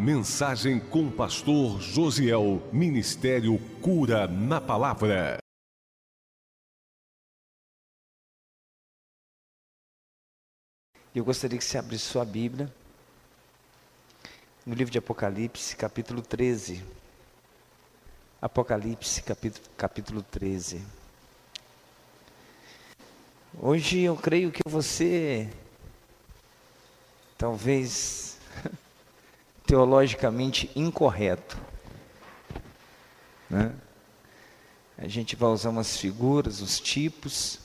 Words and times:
Mensagem 0.00 0.80
com 0.80 1.08
o 1.08 1.12
pastor 1.12 1.78
Josiel. 1.78 2.66
Ministério 2.72 3.58
Cura 3.82 4.26
na 4.26 4.58
Palavra. 4.58 5.36
Eu 11.14 11.22
gostaria 11.22 11.58
que 11.58 11.64
você 11.64 11.76
abrisse 11.76 12.04
sua 12.04 12.24
Bíblia 12.24 12.72
no 14.64 14.72
livro 14.72 14.90
de 14.90 14.96
Apocalipse, 14.96 15.76
capítulo 15.76 16.22
13. 16.22 16.82
Apocalipse, 18.40 19.22
capítulo, 19.22 19.68
capítulo 19.76 20.22
13. 20.22 20.82
Hoje 23.60 24.00
eu 24.00 24.16
creio 24.16 24.50
que 24.50 24.62
você, 24.66 25.52
talvez 27.36 28.38
teologicamente 29.70 30.68
incorreto, 30.74 31.56
né? 33.48 33.72
A 34.98 35.06
gente 35.06 35.36
vai 35.36 35.48
usar 35.48 35.70
umas 35.70 35.96
figuras, 35.96 36.60
os 36.60 36.80
tipos, 36.80 37.60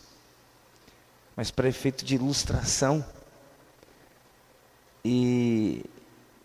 mas 1.35 1.49
para 1.49 1.67
efeito 1.67 2.05
de 2.05 2.13
ilustração. 2.13 3.03
E 5.03 5.84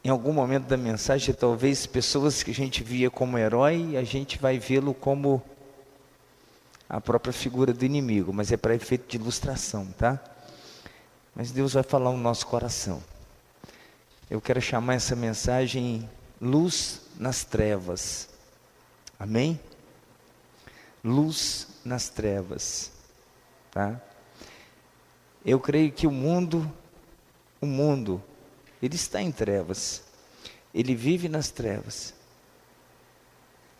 em 0.02 0.08
algum 0.08 0.32
momento 0.32 0.64
da 0.64 0.78
mensagem, 0.78 1.34
talvez 1.34 1.84
pessoas 1.84 2.42
que 2.42 2.52
a 2.52 2.54
gente 2.54 2.82
via 2.82 3.10
como 3.10 3.36
herói, 3.36 3.98
a 3.98 4.02
gente 4.02 4.38
vai 4.38 4.58
vê-lo 4.58 4.94
como 4.94 5.42
a 6.88 7.02
própria 7.02 7.34
figura 7.34 7.74
do 7.74 7.84
inimigo, 7.84 8.32
mas 8.32 8.50
é 8.50 8.56
para 8.56 8.74
efeito 8.74 9.10
de 9.10 9.18
ilustração, 9.18 9.88
tá? 9.92 10.18
Mas 11.34 11.52
Deus 11.52 11.74
vai 11.74 11.82
falar 11.82 12.12
no 12.12 12.16
nosso 12.16 12.46
coração. 12.46 13.02
Eu 14.30 14.40
quero 14.40 14.62
chamar 14.62 14.94
essa 14.94 15.16
mensagem 15.16 16.08
luz 16.40 17.00
nas 17.18 17.42
trevas. 17.42 18.28
Amém? 19.18 19.58
Luz 21.02 21.66
nas 21.84 22.08
trevas, 22.08 22.92
tá? 23.72 24.00
Eu 25.44 25.58
creio 25.58 25.90
que 25.90 26.06
o 26.06 26.12
mundo, 26.12 26.72
o 27.60 27.66
mundo, 27.66 28.22
ele 28.80 28.94
está 28.94 29.20
em 29.20 29.32
trevas. 29.32 30.04
Ele 30.72 30.94
vive 30.94 31.28
nas 31.28 31.50
trevas. 31.50 32.14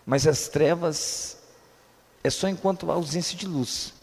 Mas 0.05 0.27
as 0.27 0.49
trevas 0.49 1.39
é 2.25 2.31
só 2.31 2.49
enquanto 2.49 2.91
há 2.91 2.95
ausência 2.95 3.39
de 3.39 3.47
luz. 3.47 3.95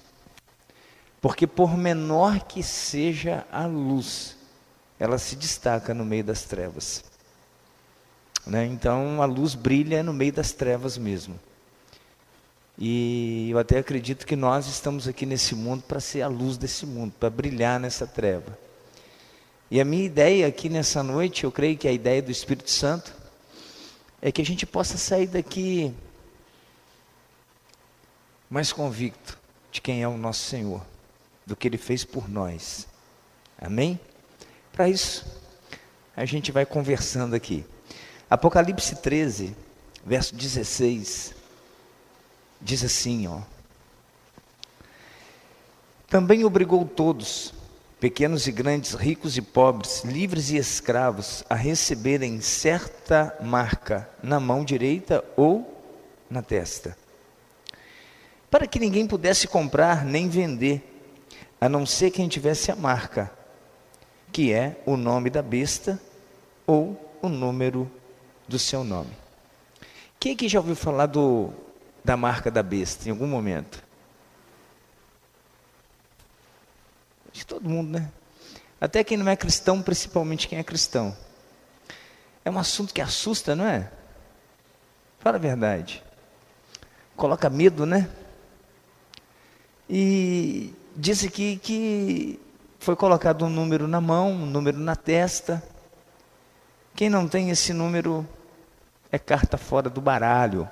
Porque 1.20 1.45
por 1.45 1.75
menor 1.75 2.45
que 2.45 2.64
seja 2.64 3.45
a 3.52 3.66
luz, 3.66 4.37
ela 5.00 5.17
se 5.17 5.36
destaca 5.36 5.94
no 5.94 6.06
meio 6.06 6.23
das 6.23 6.44
trevas. 6.44 7.03
Né? 8.45 8.66
Então 8.66 9.22
a 9.22 9.26
luz 9.26 9.56
brilha 9.56 10.02
no 10.02 10.14
meio 10.14 10.34
das 10.34 10.52
trevas 10.52 10.98
mesmo. 10.98 11.40
E 12.78 13.50
eu 13.50 13.58
até 13.58 13.80
acredito 13.80 14.25
que 14.25 14.36
nós 14.36 14.68
estamos 14.68 15.08
aqui 15.08 15.25
nesse 15.25 15.56
mundo 15.56 15.84
para 15.84 16.00
ser 16.00 16.22
a 16.22 16.28
luz 16.28 16.58
desse 16.58 16.86
mundo, 16.86 17.14
para 17.20 17.30
brilhar 17.30 17.80
nessa 17.80 18.06
treva. 18.06 18.58
E 19.70 19.81
a 19.81 19.86
minha 19.86 20.06
ideia 20.06 20.48
aqui 20.48 20.70
nessa 20.70 21.02
noite, 21.03 21.44
eu 21.44 21.52
creio 21.52 21.78
que 21.78 21.88
a 21.88 21.92
ideia 21.92 22.22
do 22.22 22.31
Espírito 22.31 22.70
Santo, 22.70 23.14
é 24.22 24.31
que 24.31 24.42
a 24.42 24.45
gente 24.45 24.66
possa 24.66 24.98
sair 24.98 25.28
daqui 25.28 25.94
mais 28.50 28.72
convicto 28.72 29.38
de 29.72 29.81
quem 29.81 30.02
é 30.02 30.08
o 30.08 30.18
nosso 30.18 30.45
Senhor, 30.45 30.81
do 31.45 31.56
que 31.56 31.68
Ele 31.68 31.78
fez 31.78 32.06
por 32.06 32.30
nós. 32.30 32.88
Amém? 33.59 34.00
Para 34.78 34.88
isso, 34.88 35.25
a 36.16 36.23
gente 36.23 36.52
vai 36.52 36.64
conversando 36.64 37.36
aqui. 37.36 37.66
Apocalipse 38.30 38.95
13, 38.97 39.56
verso 40.06 40.36
16, 40.36 41.34
diz 42.61 42.84
assim: 42.84 43.25
ó. 43.25 43.42
Também 46.07 46.46
obrigou 46.46 46.85
todos, 46.85 47.56
pequenos 48.00 48.46
e 48.46 48.52
grandes, 48.52 48.94
ricos 48.94 49.35
e 49.35 49.41
pobres, 49.41 50.03
livres 50.03 50.52
e 50.52 50.57
escravos, 50.57 51.44
a 51.50 51.56
receberem 51.56 52.40
certa 52.40 53.35
marca 53.41 54.07
na 54.22 54.40
mão 54.40 54.63
direita 54.63 55.25
ou 55.35 55.84
na 56.29 56.44
testa 56.44 56.96
para 58.50 58.66
que 58.66 58.79
ninguém 58.79 59.06
pudesse 59.06 59.47
comprar 59.47 60.06
nem 60.06 60.29
vender, 60.29 60.81
a 61.59 61.68
não 61.68 61.85
ser 61.85 62.12
quem 62.12 62.28
tivesse 62.28 62.72
a 62.72 62.75
marca, 62.75 63.31
que 64.32 64.54
é 64.54 64.82
o 64.86 64.98
nome 64.98 65.30
da 65.30 65.42
besta 65.42 66.00
ou 66.66 67.18
o 67.22 67.30
número 67.30 67.90
do 68.48 68.60
seu 68.60 68.84
nome. 68.84 69.12
Quem 70.20 70.34
aqui 70.34 70.48
já 70.48 70.60
ouviu 70.60 70.76
falar 70.76 71.06
do, 71.06 71.52
da 72.04 72.18
marca 72.18 72.50
da 72.50 72.64
besta 72.64 73.08
em 73.08 73.12
algum 73.12 73.28
momento? 73.28 73.84
Acho 77.32 77.42
que 77.42 77.46
todo 77.46 77.70
mundo, 77.70 78.00
né? 78.00 78.12
Até 78.80 79.04
quem 79.04 79.18
não 79.18 79.28
é 79.28 79.36
cristão, 79.36 79.82
principalmente 79.82 80.48
quem 80.48 80.59
é 80.59 80.64
cristão. 80.64 81.16
É 82.44 82.50
um 82.50 82.58
assunto 82.58 82.94
que 82.94 83.02
assusta, 83.02 83.56
não 83.56 83.66
é? 83.66 83.92
Fala 85.20 85.38
a 85.38 85.40
verdade. 85.40 86.04
Coloca 87.16 87.50
medo, 87.50 87.86
né? 87.86 88.09
E 89.90 90.74
disse 90.96 91.28
aqui 91.28 91.58
que 91.58 92.40
foi 92.80 92.96
colocado 92.96 93.46
um 93.46 93.50
número 93.50 93.88
na 93.88 94.00
mão, 94.00 94.32
um 94.32 94.46
número 94.46 94.78
na 94.78 94.96
testa. 94.96 95.64
Quem 96.96 97.10
não 97.10 97.28
tem 97.28 97.50
esse 97.50 97.74
número 97.74 98.28
é 99.12 99.20
carta 99.20 99.58
fora 99.58 99.90
do 99.90 100.02
baralho. 100.02 100.70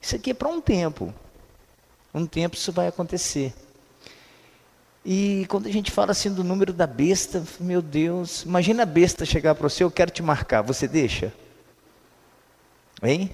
Isso 0.00 0.16
aqui 0.16 0.30
é 0.30 0.34
para 0.34 0.48
um 0.48 0.60
tempo. 0.60 1.12
Um 2.12 2.26
tempo 2.26 2.56
isso 2.56 2.72
vai 2.72 2.86
acontecer. 2.86 3.54
E 5.04 5.46
quando 5.48 5.66
a 5.66 5.70
gente 5.70 5.92
fala 5.92 6.10
assim 6.10 6.32
do 6.32 6.42
número 6.42 6.72
da 6.72 6.86
besta, 6.86 7.44
meu 7.60 7.80
Deus, 7.80 8.42
imagina 8.42 8.82
a 8.82 8.86
besta 8.86 9.24
chegar 9.24 9.54
para 9.54 9.68
você, 9.68 9.84
eu 9.84 9.90
quero 9.90 10.10
te 10.10 10.22
marcar, 10.22 10.62
você 10.62 10.88
deixa? 10.88 11.32
Hein? 13.02 13.30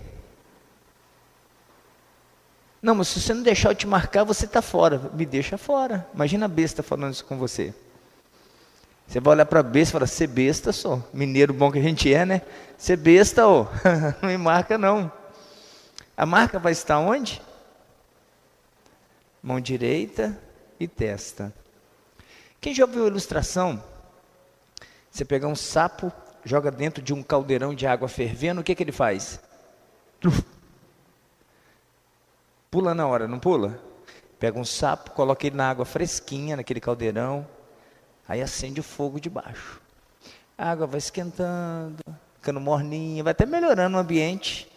Não, 2.83 2.97
mas 2.97 3.09
se 3.09 3.21
você 3.21 3.33
não 3.33 3.45
deixar 3.45 3.71
eu 3.71 3.75
te 3.77 3.87
marcar, 3.87 4.25
você 4.25 4.45
está 4.45 4.61
fora. 4.61 4.99
Me 5.15 5.25
deixa 5.25 5.57
fora. 5.57 6.05
Imagina 6.13 6.47
a 6.47 6.49
besta 6.49 6.83
falando 6.83 7.13
isso 7.13 7.25
com 7.25 7.39
você. 7.39 7.73
Você 9.07 9.21
vai 9.21 9.35
olhar 9.35 9.47
para 9.47 9.61
a 9.61 9.63
besta 9.63 9.91
e 9.91 9.93
falar, 9.93 10.07
ser 10.09 10.27
besta 10.27 10.73
só. 10.73 11.01
Mineiro 11.13 11.55
bom 11.55 11.71
que 11.71 11.79
a 11.79 11.83
gente 11.83 12.13
é, 12.13 12.27
né? 12.27 12.43
Ser 12.77 12.97
besta, 12.97 13.47
ô. 13.47 13.69
não 14.21 14.29
me 14.29 14.37
marca 14.37 14.77
não. 14.77 15.13
A 16.17 16.27
marca 16.27 16.59
vai 16.59 16.73
estar 16.73 16.99
onde? 16.99 17.41
Mão 19.41 19.61
direita 19.61 20.37
e 20.81 20.89
testa. 20.89 21.53
Quem 22.61 22.75
já 22.75 22.85
ouviu 22.85 23.05
a 23.05 23.09
ilustração? 23.09 23.83
Você 25.11 25.25
pega 25.25 25.47
um 25.47 25.55
sapo, 25.55 26.13
joga 26.45 26.71
dentro 26.71 27.03
de 27.03 27.13
um 27.13 27.23
caldeirão 27.23 27.75
de 27.75 27.87
água 27.87 28.09
fervendo, 28.09 28.61
o 28.61 28.65
que, 28.65 28.75
que 28.75 28.83
ele 28.83 28.93
faz? 28.93 29.41
Pula 32.73 32.95
na 32.95 33.07
hora, 33.07 33.29
não 33.29 33.39
pula? 33.39 33.79
Pega 34.41 34.59
um 34.59 34.65
sapo, 34.65 35.11
coloca 35.11 35.47
ele 35.47 35.55
na 35.55 35.69
água 35.69 35.85
fresquinha, 35.85 36.57
naquele 36.57 36.81
caldeirão, 36.81 37.47
aí 38.27 38.41
acende 38.41 38.81
o 38.81 38.83
fogo 38.83 39.21
de 39.21 39.29
baixo. 39.29 39.79
A 40.57 40.71
água 40.71 40.87
vai 40.87 40.97
esquentando, 40.97 42.03
ficando 42.37 42.59
morninha, 42.59 43.23
vai 43.23 43.33
até 43.33 43.45
melhorando 43.45 43.99
o 43.99 44.01
ambiente. 44.01 44.73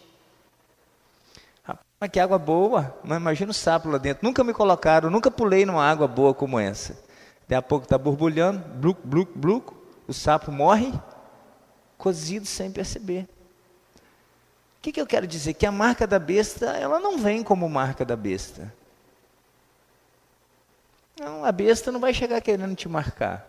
Mas 1.98 2.10
que 2.10 2.20
água 2.20 2.38
boa, 2.38 2.94
mas 3.02 3.16
imagina 3.16 3.50
o 3.50 3.54
sapo 3.54 3.88
lá 3.88 3.96
dentro. 3.96 4.26
Nunca 4.26 4.44
me 4.44 4.52
colocaram, 4.52 5.08
nunca 5.08 5.30
pulei 5.30 5.64
numa 5.64 5.82
água 5.82 6.06
boa 6.06 6.34
como 6.34 6.60
essa. 6.60 7.02
Daqui 7.48 7.54
a 7.54 7.62
pouco 7.62 7.84
está 7.84 7.96
borbulhando, 7.96 8.58
bluc, 8.74 9.00
bluc, 9.02 9.32
bluc, 9.34 9.72
o 10.06 10.12
sapo 10.12 10.52
morre, 10.52 10.92
cozido 11.96 12.44
sem 12.44 12.70
perceber 12.70 13.26
que, 14.80 14.92
que 14.92 15.00
eu 15.00 15.06
quero 15.06 15.26
dizer? 15.26 15.54
Que 15.54 15.66
a 15.66 15.72
marca 15.72 16.06
da 16.06 16.18
besta, 16.18 16.66
ela 16.66 17.00
não 17.00 17.18
vem 17.18 17.42
como 17.42 17.68
marca 17.68 18.04
da 18.04 18.16
besta. 18.16 18.72
Não, 21.18 21.44
a 21.44 21.50
besta 21.50 21.90
não 21.90 21.98
vai 21.98 22.14
chegar 22.14 22.40
querendo 22.40 22.74
te 22.76 22.88
marcar. 22.88 23.46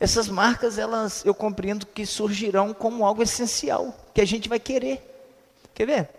Essas 0.00 0.28
marcas, 0.28 0.78
elas, 0.78 1.24
eu 1.24 1.34
compreendo 1.34 1.86
que 1.86 2.04
surgirão 2.04 2.74
como 2.74 3.04
algo 3.04 3.22
essencial, 3.22 3.94
que 4.12 4.20
a 4.20 4.24
gente 4.24 4.48
vai 4.48 4.58
querer. 4.58 5.00
Quer 5.74 5.86
ver? 5.86 6.10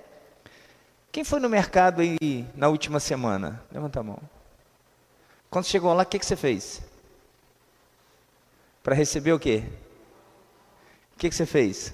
Quem 1.12 1.24
foi 1.24 1.40
no 1.40 1.50
mercado 1.50 2.01
aí 2.01 2.45
na 2.56 2.69
última 2.69 3.00
semana? 3.00 3.63
Levanta 3.72 4.00
a 4.00 4.04
mão. 4.04 4.19
Quando 5.50 5.66
chegou 5.66 5.94
lá, 5.94 6.04
o 6.04 6.06
que, 6.06 6.19
que 6.19 6.25
você 6.25 6.36
fez? 6.36 6.81
Para 8.83 8.95
receber 8.95 9.33
o 9.33 9.40
quê? 9.40 9.63
O 11.16 11.19
que, 11.19 11.30
que 11.30 11.36
você 11.36 11.45
fez? 11.45 11.94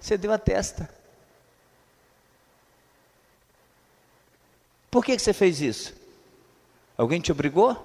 Você 0.00 0.16
deu 0.16 0.32
a 0.32 0.38
testa. 0.38 0.88
Por 4.90 5.04
que, 5.04 5.16
que 5.16 5.22
você 5.22 5.32
fez 5.32 5.60
isso? 5.60 5.94
Alguém 6.96 7.20
te 7.20 7.30
obrigou? 7.30 7.84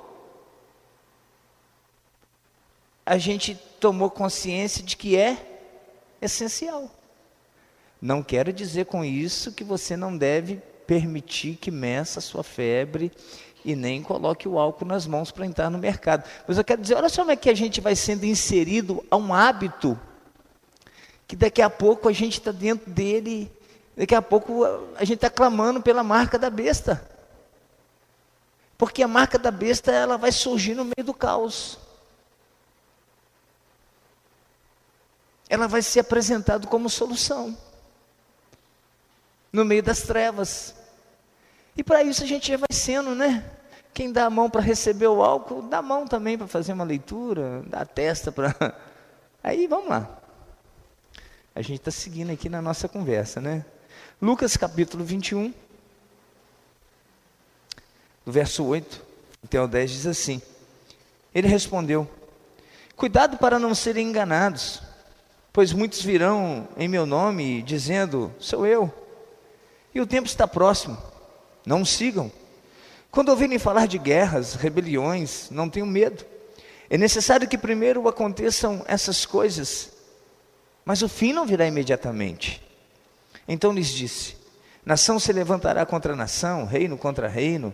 A 3.06 3.18
gente 3.18 3.56
tomou 3.80 4.10
consciência 4.10 4.82
de 4.82 4.96
que 4.96 5.18
é 5.18 5.38
essencial. 6.22 6.90
Não 8.02 8.24
quero 8.24 8.52
dizer 8.54 8.86
com 8.86 9.04
isso 9.04 9.52
que 9.52 9.64
você 9.64 9.96
não 9.98 10.18
deve 10.18 10.56
permitir 10.88 11.56
que 11.56 11.72
meça 11.72 12.20
a 12.20 12.22
sua 12.22 12.44
febre 12.44 13.12
e 13.64 13.76
nem 13.76 14.02
coloque 14.02 14.48
o 14.48 14.60
álcool 14.60 14.86
nas 14.86 15.06
mãos 15.06 15.32
para 15.32 15.46
entrar 15.46 15.70
no 15.70 15.78
mercado. 15.78 16.30
Mas 16.48 16.58
eu 16.58 16.64
quero 16.64 16.82
dizer, 16.82 16.96
olha 16.96 17.10
só 17.10 17.22
como 17.22 17.32
é 17.32 17.36
que 17.36 17.50
a 17.50 17.54
gente 17.54 17.80
vai 17.80 17.96
sendo 17.96 18.26
inserido 18.26 19.06
a 19.10 19.16
um 19.16 19.34
hábito 19.34 20.00
que 21.34 21.38
daqui 21.38 21.64
a 21.64 21.70
pouco 21.70 22.08
a 22.08 22.12
gente 22.12 22.38
está 22.38 22.52
dentro 22.52 22.92
dele, 22.92 23.52
daqui 23.98 24.14
a 24.14 24.22
pouco 24.22 24.64
a 24.96 25.04
gente 25.04 25.16
está 25.16 25.32
clamando 25.32 25.82
pela 25.82 26.04
marca 26.04 26.38
da 26.38 26.48
besta. 26.48 27.10
Porque 28.78 29.02
a 29.02 29.08
marca 29.08 29.40
da 29.40 29.50
besta 29.50 29.92
ela 29.92 30.16
vai 30.16 30.32
surgir 30.32 30.76
no 30.76 30.86
meio 30.86 31.04
do 31.04 31.12
caos. 31.12 31.80
Ela 35.50 35.68
vai 35.68 35.82
ser 35.82 36.02
apresentada 36.02 36.68
como 36.68 36.88
solução 36.88 37.58
no 39.52 39.66
meio 39.66 39.82
das 39.82 40.04
trevas. 40.04 40.76
E 41.76 41.84
para 41.84 42.04
isso 42.04 42.24
a 42.24 42.28
gente 42.28 42.52
já 42.52 42.58
vai 42.58 42.68
sendo, 42.72 43.16
né? 43.16 43.44
Quem 43.92 44.12
dá 44.12 44.26
a 44.26 44.30
mão 44.30 44.52
para 44.52 44.62
receber 44.62 45.08
o 45.08 45.24
álcool, 45.24 45.64
dá 45.64 45.80
a 45.80 45.82
mão 45.82 46.06
também 46.06 46.38
para 46.38 46.46
fazer 46.46 46.74
uma 46.74 46.84
leitura, 46.84 47.64
dá 47.66 47.82
a 47.82 47.86
testa 47.88 48.32
para. 48.32 48.54
Aí 49.44 49.66
vamos 49.66 49.90
lá. 49.90 50.23
A 51.56 51.62
gente 51.62 51.80
está 51.80 51.92
seguindo 51.92 52.32
aqui 52.32 52.50
na 52.50 52.62
nossa 52.62 52.88
conversa, 52.88 53.40
né? 53.40 53.64
Lucas 54.22 54.58
capítulo 54.58 55.04
21, 55.04 55.54
do 58.26 58.32
verso 58.32 58.64
8 58.64 59.02
até 59.44 59.62
o 59.62 59.68
10 59.68 59.92
diz 59.92 60.08
assim: 60.08 60.42
Ele 61.34 61.48
respondeu: 61.48 62.10
Cuidado 62.96 63.38
para 63.38 63.60
não 63.60 63.76
serem 63.76 64.10
enganados, 64.10 64.82
pois 65.52 65.74
muitos 65.74 66.02
virão 66.02 66.68
em 66.76 66.88
meu 66.88 67.06
nome 67.06 67.62
dizendo: 67.62 68.34
Sou 68.40 68.66
eu 68.66 68.92
e 69.94 70.02
o 70.02 70.08
tempo 70.08 70.28
está 70.28 70.48
próximo. 70.48 70.98
Não 71.66 71.86
sigam. 71.86 72.32
Quando 73.12 73.30
ouvirem 73.30 73.60
falar 73.60 73.86
de 73.86 74.00
guerras, 74.00 74.56
rebeliões, 74.56 75.50
não 75.52 75.70
tenham 75.70 75.86
medo. 75.86 76.26
É 76.90 76.98
necessário 76.98 77.48
que 77.48 77.58
primeiro 77.58 78.08
aconteçam 78.08 78.84
essas 78.88 79.26
coisas, 79.26 79.93
mas 80.86 81.02
o 81.02 81.10
fim 81.10 81.34
não 81.34 81.46
virá 81.46 81.66
imediatamente. 81.66 82.62
Então 83.48 83.72
lhes 83.72 83.90
disse: 83.90 84.36
Nação 84.86 85.20
se 85.20 85.32
levantará 85.32 85.86
contra 85.86 86.16
nação, 86.16 86.66
reino 86.66 86.98
contra 86.98 87.28
reino, 87.28 87.74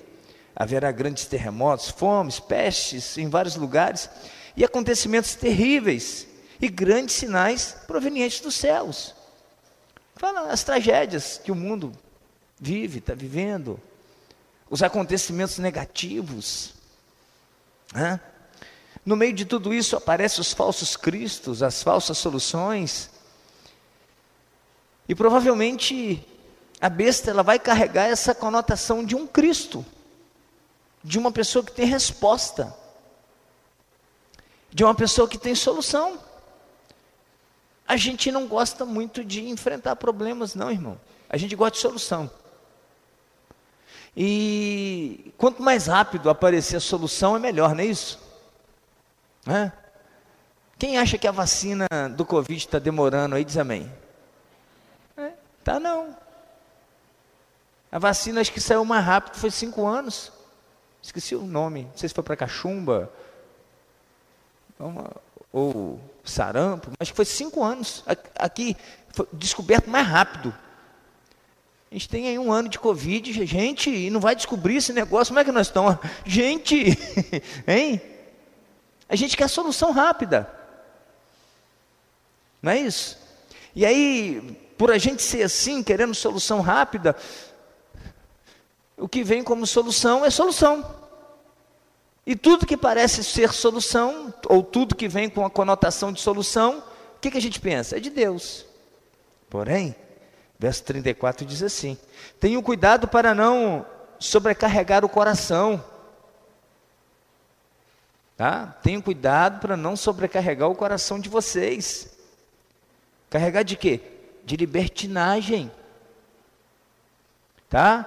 haverá 0.56 0.92
grandes 0.92 1.26
terremotos, 1.26 1.90
fomes, 1.90 2.40
pestes 2.40 3.18
em 3.18 3.30
vários 3.30 3.56
lugares 3.56 4.10
e 4.56 4.64
acontecimentos 4.64 5.36
terríveis 5.36 6.28
e 6.62 6.68
grandes 6.68 7.16
sinais 7.16 7.76
provenientes 7.88 8.42
dos 8.42 8.56
céus. 8.56 9.16
Fala 10.16 10.52
as 10.52 10.64
tragédias 10.64 11.40
que 11.42 11.52
o 11.52 11.56
mundo 11.56 11.94
vive, 12.60 13.00
está 13.00 13.14
vivendo, 13.14 13.80
os 14.70 14.84
acontecimentos 14.84 15.58
negativos. 15.58 16.74
Né? 17.94 18.20
No 19.10 19.16
meio 19.16 19.34
de 19.34 19.44
tudo 19.44 19.74
isso 19.74 19.96
aparecem 19.96 20.40
os 20.40 20.54
falsos 20.54 20.96
cristos, 20.96 21.64
as 21.64 21.82
falsas 21.82 22.16
soluções. 22.16 23.10
E 25.08 25.16
provavelmente 25.16 26.24
a 26.80 26.90
besta 26.90 27.32
ela 27.32 27.42
vai 27.42 27.58
carregar 27.58 28.06
essa 28.06 28.36
conotação 28.36 29.04
de 29.04 29.16
um 29.16 29.26
Cristo, 29.26 29.84
de 31.04 31.18
uma 31.18 31.32
pessoa 31.32 31.66
que 31.66 31.72
tem 31.72 31.88
resposta, 31.88 32.72
de 34.70 34.84
uma 34.84 34.94
pessoa 34.94 35.28
que 35.28 35.40
tem 35.40 35.56
solução. 35.56 36.20
A 37.88 37.98
gente 37.98 38.32
não 38.32 38.46
gosta 38.46 38.86
muito 38.86 39.26
de 39.26 39.50
enfrentar 39.50 39.96
problemas, 39.96 40.54
não, 40.54 40.70
irmão. 40.70 41.02
A 41.28 41.36
gente 41.36 41.56
gosta 41.56 41.78
de 41.78 41.82
solução. 41.82 42.30
E 44.16 45.34
quanto 45.36 45.64
mais 45.64 45.88
rápido 45.88 46.30
aparecer 46.30 46.76
a 46.76 46.80
solução, 46.80 47.36
é 47.36 47.40
melhor, 47.40 47.74
não 47.74 47.82
é 47.82 47.88
isso? 47.88 48.29
É? 49.50 49.72
Quem 50.78 50.98
acha 50.98 51.18
que 51.18 51.28
a 51.28 51.32
vacina 51.32 51.88
do 52.16 52.24
Covid 52.24 52.58
está 52.58 52.80
demorando 52.80 53.36
aí, 53.36 53.44
diz 53.44 53.58
amém. 53.58 53.92
É, 55.18 55.32
tá 55.64 55.80
não. 55.80 56.16
A 57.92 57.98
vacina 57.98 58.40
acho 58.40 58.54
que 58.54 58.62
saiu 58.62 58.86
mais 58.86 59.04
rápido, 59.04 59.36
foi 59.36 59.50
cinco 59.50 59.86
anos. 59.86 60.32
Esqueci 61.02 61.36
o 61.36 61.46
nome, 61.46 61.84
não 61.86 61.98
sei 61.98 62.08
se 62.08 62.16
foi 62.16 62.24
para 62.24 62.36
cachumba 62.36 63.12
ou 65.52 66.00
sarampo, 66.24 66.92
mas 67.00 67.10
que 67.10 67.16
foi 67.16 67.26
cinco 67.26 67.64
anos. 67.64 68.04
Aqui 68.36 68.78
foi 69.10 69.28
descoberto 69.34 69.90
mais 69.90 70.08
rápido. 70.08 70.54
A 71.92 71.96
gente 71.96 72.08
tem 72.08 72.28
aí 72.28 72.38
um 72.38 72.52
ano 72.52 72.70
de 72.70 72.78
Covid, 72.78 73.46
gente, 73.46 73.90
e 73.90 74.12
não 74.12 74.20
vai 74.20 74.36
descobrir 74.36 74.76
esse 74.76 74.94
negócio, 74.94 75.32
como 75.32 75.40
é 75.40 75.44
que 75.44 75.52
nós 75.52 75.68
estamos? 75.68 75.98
Gente, 76.24 76.98
hein? 77.68 78.00
A 79.10 79.16
gente 79.16 79.36
quer 79.36 79.50
solução 79.50 79.92
rápida. 79.92 80.50
Não 82.62 82.72
é 82.72 82.80
isso? 82.80 83.18
E 83.76 83.86
aí, 83.86 84.58
por 84.78 84.92
a 84.92 84.98
gente 84.98 85.22
ser 85.22 85.44
assim, 85.44 85.82
querendo 85.84 86.14
solução 86.14 86.62
rápida, 86.62 87.16
o 88.96 89.10
que 89.10 89.24
vem 89.24 89.44
como 89.44 89.66
solução 89.66 90.24
é 90.24 90.30
solução. 90.30 90.98
E 92.26 92.36
tudo 92.36 92.66
que 92.66 92.78
parece 92.78 93.24
ser 93.24 93.52
solução, 93.52 94.34
ou 94.48 94.62
tudo 94.62 94.96
que 94.96 95.08
vem 95.08 95.30
com 95.30 95.44
a 95.44 95.50
conotação 95.50 96.14
de 96.14 96.22
solução, 96.22 96.84
o 97.16 97.20
que, 97.20 97.32
que 97.32 97.38
a 97.38 97.42
gente 97.42 97.60
pensa? 97.60 97.98
É 97.98 98.00
de 98.00 98.10
Deus. 98.10 98.66
Porém, 99.50 99.96
Verso 100.60 100.84
34 100.84 101.46
diz 101.46 101.64
assim: 101.64 101.98
Tenham 102.38 102.62
cuidado 102.62 103.08
para 103.08 103.34
não 103.34 103.86
sobrecarregar 104.20 105.06
o 105.06 105.10
coração. 105.10 105.82
Tá? 108.40 108.68
Tenham 108.82 109.02
cuidado 109.02 109.60
para 109.60 109.76
não 109.76 109.98
sobrecarregar 109.98 110.70
o 110.70 110.76
coração 110.76 111.20
de 111.20 111.28
vocês. 111.28 112.10
Carregar 113.30 113.64
de 113.64 113.76
quê? 113.76 114.00
De 114.46 114.56
libertinagem. 114.56 115.70
Tá? 117.70 118.06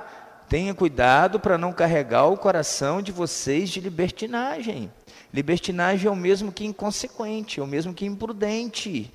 Tenha 0.48 0.72
cuidado 0.72 1.38
para 1.38 1.58
não 1.58 1.70
carregar 1.70 2.28
o 2.28 2.38
coração 2.38 3.02
de 3.02 3.12
vocês 3.12 3.68
de 3.68 3.80
libertinagem. 3.80 4.90
Libertinagem 5.34 6.08
é 6.08 6.10
o 6.10 6.16
mesmo 6.16 6.50
que 6.50 6.64
inconsequente, 6.64 7.60
é 7.60 7.62
o 7.62 7.66
mesmo 7.66 7.92
que 7.92 8.06
imprudente 8.06 9.12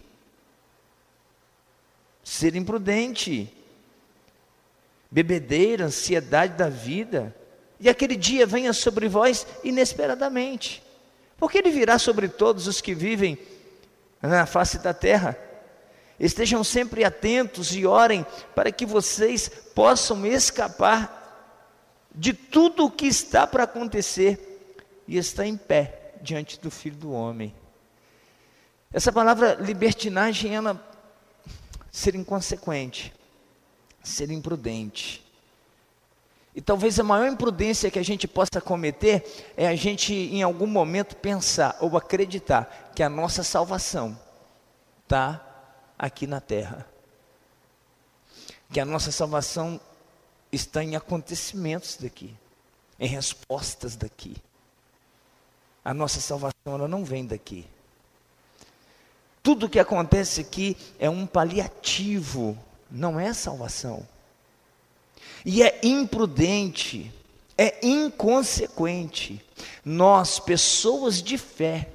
ser 2.28 2.58
imprudente, 2.58 3.50
bebedeira, 5.10 5.86
ansiedade 5.86 6.58
da 6.58 6.68
vida, 6.68 7.34
e 7.80 7.88
aquele 7.88 8.18
dia 8.18 8.46
venha 8.46 8.74
sobre 8.74 9.08
vós 9.08 9.48
inesperadamente, 9.64 10.84
porque 11.38 11.60
ele 11.60 11.72
virá 11.72 12.00
sobre 12.00 12.28
todos 12.28 12.68
os 12.68 12.82
que 12.82 12.94
vivem 12.94 13.38
na 14.22 14.46
face 14.46 14.80
da 14.80 14.94
terra. 14.94 15.38
Estejam 16.20 16.64
sempre 16.64 17.04
atentos 17.04 17.76
e 17.76 17.86
orem 17.86 18.26
para 18.56 18.72
que 18.72 18.86
vocês 18.86 19.48
possam 19.76 20.26
escapar 20.26 21.16
de 22.14 22.34
tudo 22.34 22.86
o 22.86 22.92
que 22.92 23.06
está 23.06 23.46
para 23.46 23.64
acontecer 23.64 24.58
e 25.08 25.18
estar 25.18 25.46
em 25.46 25.56
pé 25.56 26.14
diante 26.22 26.60
do 26.60 26.72
Filho 26.72 26.98
do 26.98 27.12
Homem. 27.12 27.54
Essa 28.92 29.12
palavra 29.12 29.54
libertinagem, 29.56 30.56
ela 30.56 30.84
ser 31.92 32.16
inconsequente, 32.16 33.14
ser 34.04 34.32
imprudente. 34.32 35.24
E 36.58 36.62
talvez 36.62 37.00
a 37.00 37.04
maior 37.04 37.28
imprudência 37.28 37.92
que 37.92 38.00
a 38.00 38.04
gente 38.04 38.28
possa 38.28 38.60
cometer 38.60 39.54
é 39.56 39.68
a 39.68 39.76
gente, 39.76 40.12
em 40.12 40.42
algum 40.42 40.66
momento, 40.66 41.16
pensar 41.16 41.78
ou 41.80 41.96
acreditar 41.96 42.92
que 42.96 43.04
a 43.04 43.10
nossa 43.10 43.44
salvação 43.44 44.20
está 45.04 45.40
aqui 46.00 46.26
na 46.26 46.42
terra. 46.42 46.84
Que 48.74 48.80
a 48.80 48.86
nossa 48.86 49.12
salvação 49.12 49.80
está 50.52 50.84
em 50.84 50.96
acontecimentos 50.96 51.96
daqui, 51.96 52.36
em 53.00 53.08
respostas 53.08 53.96
daqui. 53.96 54.36
A 55.86 55.94
nossa 55.94 56.20
salvação 56.20 56.56
ela 56.66 56.88
não 56.88 57.06
vem 57.06 57.24
daqui. 57.24 57.68
Tudo 59.44 59.70
que 59.70 59.78
acontece 59.78 60.42
aqui 60.42 60.76
é 60.98 61.08
um 61.08 61.28
paliativo, 61.28 62.58
não 62.90 63.20
é 63.20 63.32
salvação. 63.32 64.08
E 65.46 65.64
é 65.64 65.80
imprudente, 65.84 67.12
é 67.58 67.86
inconsequente 67.86 69.44
nós, 69.84 70.40
pessoas 70.40 71.22
de 71.22 71.38
fé, 71.38 71.90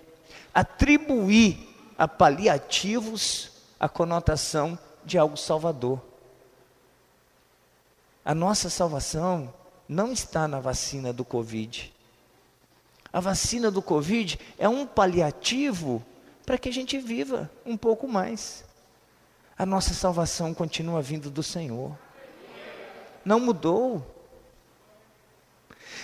atribuir 0.54 1.68
a 1.96 2.08
paliativos 2.08 3.52
a 3.78 3.88
conotação 3.88 4.78
de 5.04 5.18
algo 5.18 5.36
salvador. 5.36 6.00
A 8.24 8.34
nossa 8.34 8.70
salvação 8.70 9.52
não 9.88 10.12
está 10.12 10.46
na 10.46 10.60
vacina 10.60 11.12
do 11.12 11.24
Covid. 11.24 11.92
A 13.12 13.20
vacina 13.20 13.70
do 13.70 13.82
Covid 13.82 14.38
é 14.56 14.68
um 14.68 14.86
paliativo 14.86 16.02
para 16.46 16.56
que 16.56 16.68
a 16.68 16.72
gente 16.72 16.98
viva 16.98 17.50
um 17.66 17.76
pouco 17.76 18.06
mais. 18.08 18.64
A 19.58 19.66
nossa 19.66 19.92
salvação 19.92 20.54
continua 20.54 21.02
vindo 21.02 21.28
do 21.28 21.42
Senhor. 21.42 21.98
Não 23.24 23.40
mudou. 23.40 24.06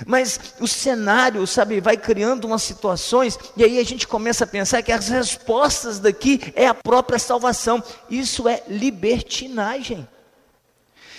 Mas 0.07 0.55
o 0.61 0.69
cenário, 0.69 1.47
sabe, 1.47 1.81
vai 1.81 1.97
criando 1.97 2.45
umas 2.45 2.63
situações, 2.63 3.39
e 3.57 3.65
aí 3.65 3.79
a 3.79 3.85
gente 3.85 4.07
começa 4.07 4.45
a 4.45 4.47
pensar 4.47 4.83
que 4.83 4.93
as 4.93 5.09
respostas 5.09 5.99
daqui 5.99 6.53
é 6.55 6.67
a 6.67 6.75
própria 6.75 7.19
salvação. 7.19 7.83
Isso 8.09 8.49
é 8.49 8.63
libertinagem. 8.69 10.07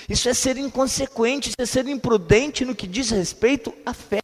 Isso 0.08 0.27
é 0.27 0.34
ser 0.34 0.58
inconsequente, 0.58 1.50
isso 1.50 1.58
é 1.60 1.65
ser 1.65 1.88
imprudente 1.88 2.65
no 2.65 2.74
que 2.74 2.88
diz 2.88 3.10
respeito 3.12 3.74
à 3.86 3.94
fé. 3.94 4.22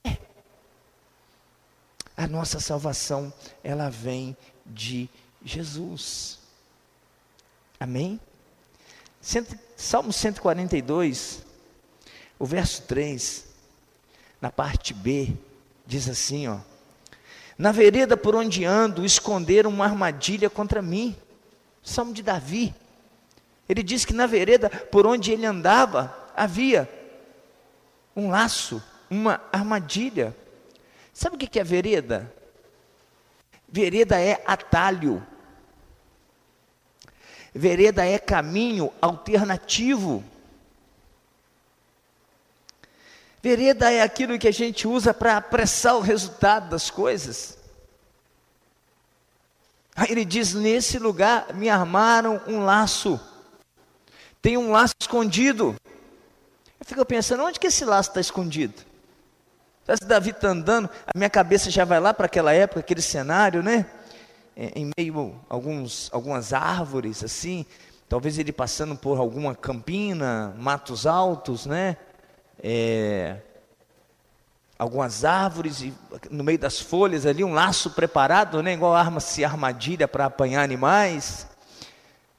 A 2.17 2.27
nossa 2.27 2.59
salvação, 2.59 3.31
ela 3.63 3.89
vem 3.89 4.35
de 4.65 5.09
Jesus. 5.43 6.39
Amém? 7.79 8.19
Salmo 9.75 10.13
142, 10.13 11.43
o 12.45 12.47
verso 12.47 12.83
3 12.83 13.43
na 14.39 14.51
parte 14.51 14.93
B, 14.93 15.33
diz 15.83 16.07
assim, 16.07 16.47
ó: 16.47 16.59
Na 17.57 17.71
vereda 17.71 18.15
por 18.15 18.35
onde 18.35 18.63
ando, 18.63 19.03
esconderam 19.03 19.71
uma 19.71 19.85
armadilha 19.85 20.47
contra 20.47 20.79
mim. 20.79 21.15
Salmo 21.81 22.13
de 22.13 22.21
Davi. 22.21 22.73
Ele 23.67 23.81
diz 23.81 24.05
que 24.05 24.13
na 24.13 24.27
vereda 24.27 24.69
por 24.69 25.07
onde 25.07 25.31
ele 25.31 25.43
andava 25.43 26.15
havia 26.35 26.87
um 28.15 28.29
laço, 28.29 28.81
uma 29.09 29.41
armadilha. 29.51 30.35
Sabe 31.11 31.35
o 31.35 31.39
que 31.39 31.59
é 31.59 31.63
vereda? 31.63 32.31
Vereda 33.67 34.21
é 34.21 34.43
atalho. 34.45 35.25
Vereda 37.55 38.05
é 38.05 38.19
caminho 38.19 38.93
alternativo. 39.01 40.23
Vereda 43.45 43.91
é 43.91 44.01
aquilo 44.01 44.39
que 44.39 44.47
a 44.47 44.51
gente 44.51 44.87
usa 44.87 45.13
para 45.13 45.37
apressar 45.37 45.95
o 45.95 45.99
resultado 45.99 46.67
das 46.67 46.89
coisas. 46.89 47.59
Aí 49.95 50.07
ele 50.09 50.25
diz: 50.25 50.55
Nesse 50.55 50.97
lugar 50.97 51.53
me 51.53 51.69
armaram 51.69 52.41
um 52.47 52.65
laço, 52.65 53.21
tem 54.41 54.57
um 54.57 54.71
laço 54.71 54.95
escondido. 54.99 55.75
Eu 56.79 56.85
fico 56.87 57.05
pensando: 57.05 57.43
onde 57.43 57.59
que 57.59 57.67
esse 57.67 57.85
laço 57.85 58.09
está 58.09 58.19
escondido? 58.19 58.81
Se 59.95 60.07
Davi 60.07 60.31
está 60.31 60.47
andando, 60.47 60.89
a 61.05 61.15
minha 61.15 61.29
cabeça 61.29 61.69
já 61.69 61.85
vai 61.85 61.99
lá 61.99 62.15
para 62.15 62.25
aquela 62.25 62.51
época, 62.51 62.79
aquele 62.79 63.03
cenário, 63.03 63.61
né? 63.61 63.85
Em 64.57 64.89
meio 64.97 65.39
a 65.47 65.53
alguns, 65.53 66.09
algumas 66.11 66.51
árvores, 66.51 67.23
assim, 67.23 67.63
talvez 68.09 68.39
ele 68.39 68.51
passando 68.51 68.95
por 68.95 69.19
alguma 69.19 69.53
campina, 69.53 70.55
matos 70.57 71.05
altos, 71.05 71.67
né? 71.67 71.95
É, 72.61 73.37
algumas 74.77 75.23
árvores 75.23 75.81
e 75.81 75.93
no 76.29 76.43
meio 76.43 76.59
das 76.59 76.79
folhas 76.79 77.25
ali 77.25 77.43
um 77.43 77.53
laço 77.53 77.91
preparado, 77.91 78.61
né, 78.61 78.73
igual 78.73 78.95
arma-se 78.95 79.43
armadilha 79.43 80.07
para 80.07 80.25
apanhar 80.25 80.63
animais. 80.63 81.47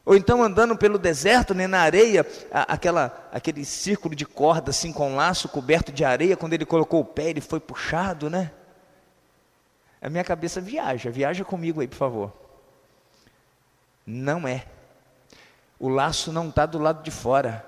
Ou 0.05 0.15
então 0.15 0.43
andando 0.43 0.77
pelo 0.77 0.99
deserto, 0.99 1.53
né, 1.53 1.67
na 1.67 1.81
areia, 1.81 2.25
aquela, 2.53 3.29
aquele 3.33 3.65
círculo 3.65 4.15
de 4.15 4.25
corda 4.25 4.71
assim 4.71 4.93
com 4.93 5.13
um 5.13 5.17
laço 5.17 5.49
coberto 5.49 5.91
de 5.91 6.05
areia, 6.05 6.37
quando 6.37 6.53
ele 6.53 6.65
colocou 6.65 7.01
o 7.01 7.05
pé, 7.05 7.31
ele 7.31 7.41
foi 7.41 7.59
puxado, 7.59 8.31
né? 8.31 8.53
A 10.01 10.09
minha 10.09 10.23
cabeça 10.23 10.61
viaja, 10.61 11.11
viaja 11.11 11.45
comigo 11.45 11.81
aí, 11.81 11.89
por 11.89 11.97
favor. 11.97 12.33
Não 14.07 14.47
é. 14.47 14.65
O 15.81 15.89
laço 15.89 16.33
não 16.33 16.49
está 16.49 16.65
do 16.65 16.79
lado 16.79 17.03
de 17.03 17.11
fora, 17.11 17.67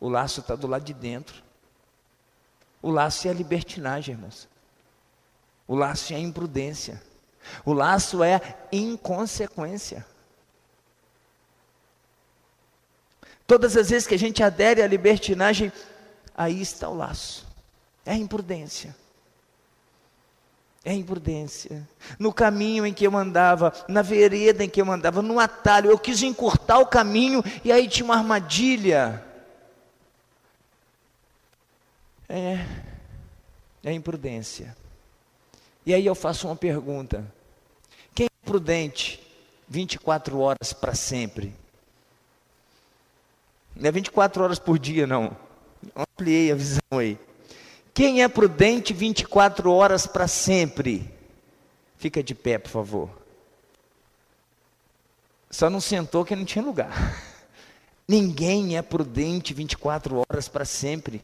o 0.00 0.08
laço 0.08 0.40
está 0.40 0.56
do 0.56 0.66
lado 0.66 0.82
de 0.82 0.92
dentro. 0.92 1.42
O 2.82 2.90
laço 2.90 3.28
é 3.28 3.30
a 3.30 3.34
libertinagem, 3.34 4.16
irmãos. 4.16 4.48
O 5.68 5.76
laço 5.76 6.12
é 6.12 6.16
a 6.16 6.20
imprudência. 6.20 7.00
O 7.64 7.72
laço 7.72 8.22
é 8.22 8.34
a 8.34 8.42
inconsequência. 8.72 10.04
Todas 13.46 13.76
as 13.76 13.90
vezes 13.90 14.06
que 14.06 14.14
a 14.14 14.18
gente 14.18 14.42
adere 14.42 14.82
à 14.82 14.86
libertinagem, 14.86 15.72
aí 16.34 16.60
está 16.60 16.88
o 16.88 16.96
laço. 16.96 17.46
É 18.04 18.12
a 18.12 18.16
imprudência. 18.16 18.94
É 20.84 20.90
a 20.90 20.94
imprudência. 20.94 21.88
No 22.18 22.32
caminho 22.32 22.84
em 22.84 22.92
que 22.92 23.06
eu 23.06 23.16
andava, 23.16 23.72
na 23.86 24.02
vereda 24.02 24.64
em 24.64 24.68
que 24.68 24.82
eu 24.82 24.90
andava, 24.90 25.22
no 25.22 25.38
atalho, 25.38 25.90
eu 25.90 25.98
quis 25.98 26.22
encurtar 26.22 26.78
o 26.78 26.86
caminho 26.86 27.42
e 27.62 27.70
aí 27.70 27.86
tinha 27.86 28.04
uma 28.04 28.16
armadilha. 28.16 29.24
É, 32.34 32.64
é 33.84 33.92
imprudência. 33.92 34.74
E 35.84 35.92
aí 35.92 36.06
eu 36.06 36.14
faço 36.14 36.48
uma 36.48 36.56
pergunta: 36.56 37.30
quem 38.14 38.24
é 38.24 38.46
prudente 38.46 39.22
24 39.68 40.38
horas 40.38 40.72
para 40.72 40.94
sempre? 40.94 41.54
Não 43.76 43.86
é 43.86 43.92
24 43.92 44.44
horas 44.44 44.58
por 44.58 44.78
dia, 44.78 45.06
não. 45.06 45.36
Ampliei 45.94 46.50
a 46.50 46.54
visão 46.54 46.80
aí. 46.92 47.18
Quem 47.92 48.22
é 48.22 48.28
prudente 48.28 48.94
24 48.94 49.70
horas 49.70 50.06
para 50.06 50.26
sempre? 50.26 51.12
Fica 51.98 52.22
de 52.22 52.34
pé, 52.34 52.56
por 52.56 52.70
favor. 52.70 53.10
Só 55.50 55.68
não 55.68 55.82
sentou 55.82 56.24
que 56.24 56.34
não 56.34 56.46
tinha 56.46 56.64
lugar. 56.64 56.90
Ninguém 58.06 58.76
é 58.76 58.82
prudente 58.82 59.54
24 59.54 60.22
horas 60.28 60.48
para 60.48 60.64
sempre. 60.64 61.22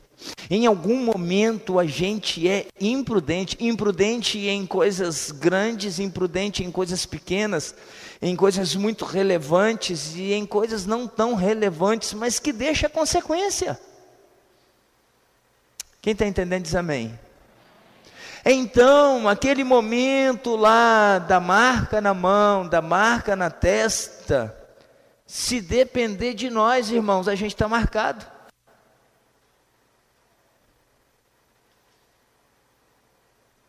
Em 0.49 0.67
algum 0.67 1.05
momento 1.05 1.79
a 1.79 1.85
gente 1.85 2.49
é 2.49 2.67
imprudente, 2.81 3.57
imprudente 3.61 4.39
em 4.39 4.65
coisas 4.67 5.31
grandes, 5.31 5.99
imprudente 5.99 6.63
em 6.63 6.71
coisas 6.71 7.05
pequenas, 7.05 7.75
em 8.23 8.35
coisas 8.35 8.75
muito 8.75 9.05
relevantes 9.05 10.15
e 10.15 10.33
em 10.33 10.47
coisas 10.47 10.87
não 10.87 11.07
tão 11.07 11.35
relevantes, 11.35 12.15
mas 12.15 12.39
que 12.39 12.53
deixa 12.53 12.89
consequência. 12.89 13.79
Quem 16.01 16.13
está 16.13 16.27
entendendo 16.27 16.63
diz 16.63 16.75
amém. 16.75 17.19
Então, 18.45 19.29
aquele 19.29 19.63
momento 19.63 20.57
lá 20.57 21.19
da 21.19 21.39
marca 21.39 22.01
na 22.01 22.15
mão, 22.15 22.67
da 22.67 22.81
marca 22.81 23.37
na 23.37 23.51
testa, 23.51 24.58
se 25.29 25.61
depender 25.61 26.33
de 26.33 26.49
nós, 26.49 26.91
irmãos, 26.91 27.29
a 27.29 27.35
gente 27.35 27.53
está 27.53 27.69
marcado. 27.69 28.27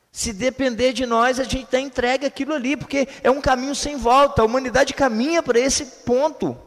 Se 0.10 0.32
depender 0.32 0.94
de 0.94 1.06
nós, 1.06 1.38
a 1.38 1.44
gente 1.44 1.66
está 1.66 1.78
entregue 1.78 2.26
aquilo 2.26 2.54
ali, 2.54 2.78
porque 2.78 3.10
é 3.22 3.30
um 3.30 3.42
caminho 3.42 3.76
sem 3.76 3.98
volta. 3.98 4.42
A 4.42 4.46
humanidade 4.46 4.94
caminha 4.94 5.44
para 5.44 5.60
esse 5.60 5.86
ponto, 6.06 6.58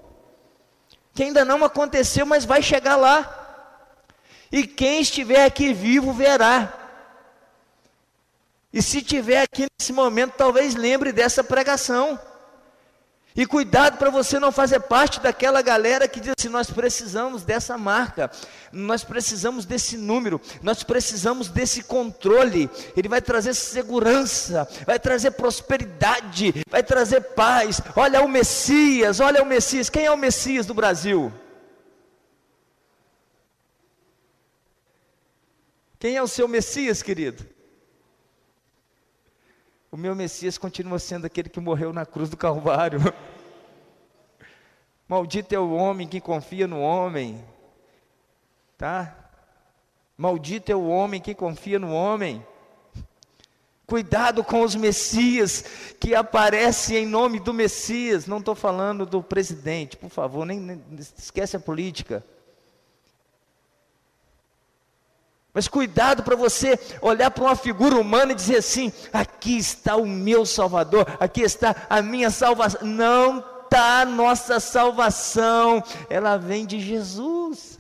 que 1.15 1.23
ainda 1.23 1.43
não 1.43 1.65
aconteceu, 1.65 2.27
mas 2.27 2.45
vai 2.45 2.63
chegar 2.63 2.97
lá. 2.97 3.39
E 4.53 4.67
quem 4.67 5.01
estiver 5.01 5.47
aqui 5.47 5.73
vivo 5.73 6.13
verá. 6.13 6.71
E 8.71 8.83
se 8.83 8.99
estiver 8.99 9.41
aqui 9.41 9.67
nesse 9.79 9.93
momento, 9.93 10.35
talvez 10.37 10.75
lembre 10.75 11.13
dessa 11.13 11.43
pregação. 11.43 12.21
E 13.35 13.47
cuidado 13.47 13.97
para 13.97 14.11
você 14.11 14.39
não 14.39 14.53
fazer 14.53 14.81
parte 14.81 15.19
daquela 15.19 15.63
galera 15.63 16.07
que 16.07 16.21
diz 16.21 16.35
assim: 16.39 16.51
nós 16.51 16.71
precisamos 16.71 17.43
dessa 17.43 17.79
marca, 17.79 18.31
nós 18.71 19.03
precisamos 19.03 19.65
desse 19.65 19.97
número, 19.97 20.39
nós 20.63 20.83
precisamos 20.83 21.49
desse 21.49 21.83
controle. 21.83 22.69
Ele 22.95 23.09
vai 23.09 23.23
trazer 23.23 23.55
segurança, 23.55 24.69
vai 24.87 24.99
trazer 24.99 25.31
prosperidade, 25.31 26.63
vai 26.69 26.83
trazer 26.83 27.21
paz. 27.21 27.81
Olha 27.97 28.23
o 28.23 28.29
Messias, 28.29 29.19
olha 29.19 29.43
o 29.43 29.47
Messias. 29.47 29.89
Quem 29.89 30.05
é 30.05 30.11
o 30.11 30.17
Messias 30.17 30.67
do 30.67 30.75
Brasil? 30.75 31.33
Quem 35.99 36.17
é 36.17 36.23
o 36.23 36.29
seu 36.29 36.47
Messias, 36.47 37.03
querido? 37.03 37.47
O 39.93 39.97
meu 39.99 40.15
Messias 40.15 40.57
continua 40.57 40.99
sendo 40.99 41.27
aquele 41.27 41.51
que 41.51 41.61
morreu 41.61 41.93
na 41.93 42.07
cruz 42.07 42.31
do 42.31 42.37
Calvário. 42.37 42.99
Maldito 45.07 45.55
é 45.55 45.59
o 45.59 45.75
homem 45.75 46.09
que 46.09 46.19
confia 46.19 46.67
no 46.67 46.81
homem. 46.81 47.45
Tá? 48.79 49.15
Maldito 50.17 50.73
é 50.73 50.75
o 50.75 50.89
homem 50.89 51.21
que 51.21 51.35
confia 51.35 51.79
no 51.79 51.93
homem. 51.93 52.43
Cuidado 53.87 54.43
com 54.43 54.63
os 54.63 54.75
Messias 54.75 55.63
que 56.01 56.15
aparecem 56.15 56.97
em 56.97 57.07
nome 57.07 57.39
do 57.39 57.53
Messias. 57.53 58.27
Não 58.27 58.39
estou 58.39 58.55
falando 58.55 59.05
do 59.05 59.23
presidente, 59.23 59.99
por 59.99 60.09
favor, 60.09 60.47
nem, 60.47 60.59
nem 60.59 60.83
esquece 60.99 61.55
a 61.55 61.61
política. 61.61 62.25
Mas 65.55 65.69
cuidado 65.69 66.23
para 66.23 66.37
você 66.37 66.79
olhar 67.01 67.31
para 67.31 67.45
uma 67.45 67.57
figura 67.57 67.97
humana 67.97 68.33
e 68.33 68.35
dizer 68.35 68.57
assim: 68.57 68.93
aqui 69.13 69.59
está 69.59 69.97
o 69.97 70.07
meu 70.07 70.47
Salvador, 70.47 71.07
aqui 71.21 71.43
está 71.43 71.75
a 71.91 72.01
minha 72.01 72.31
salvação. 72.31 72.81
Não 72.87 73.53
Toda 73.73 74.03
a 74.03 74.05
nossa 74.05 74.61
salvação, 74.61 75.83
ela 76.11 76.37
vem 76.37 76.67
de 76.67 76.79
Jesus. 76.79 77.79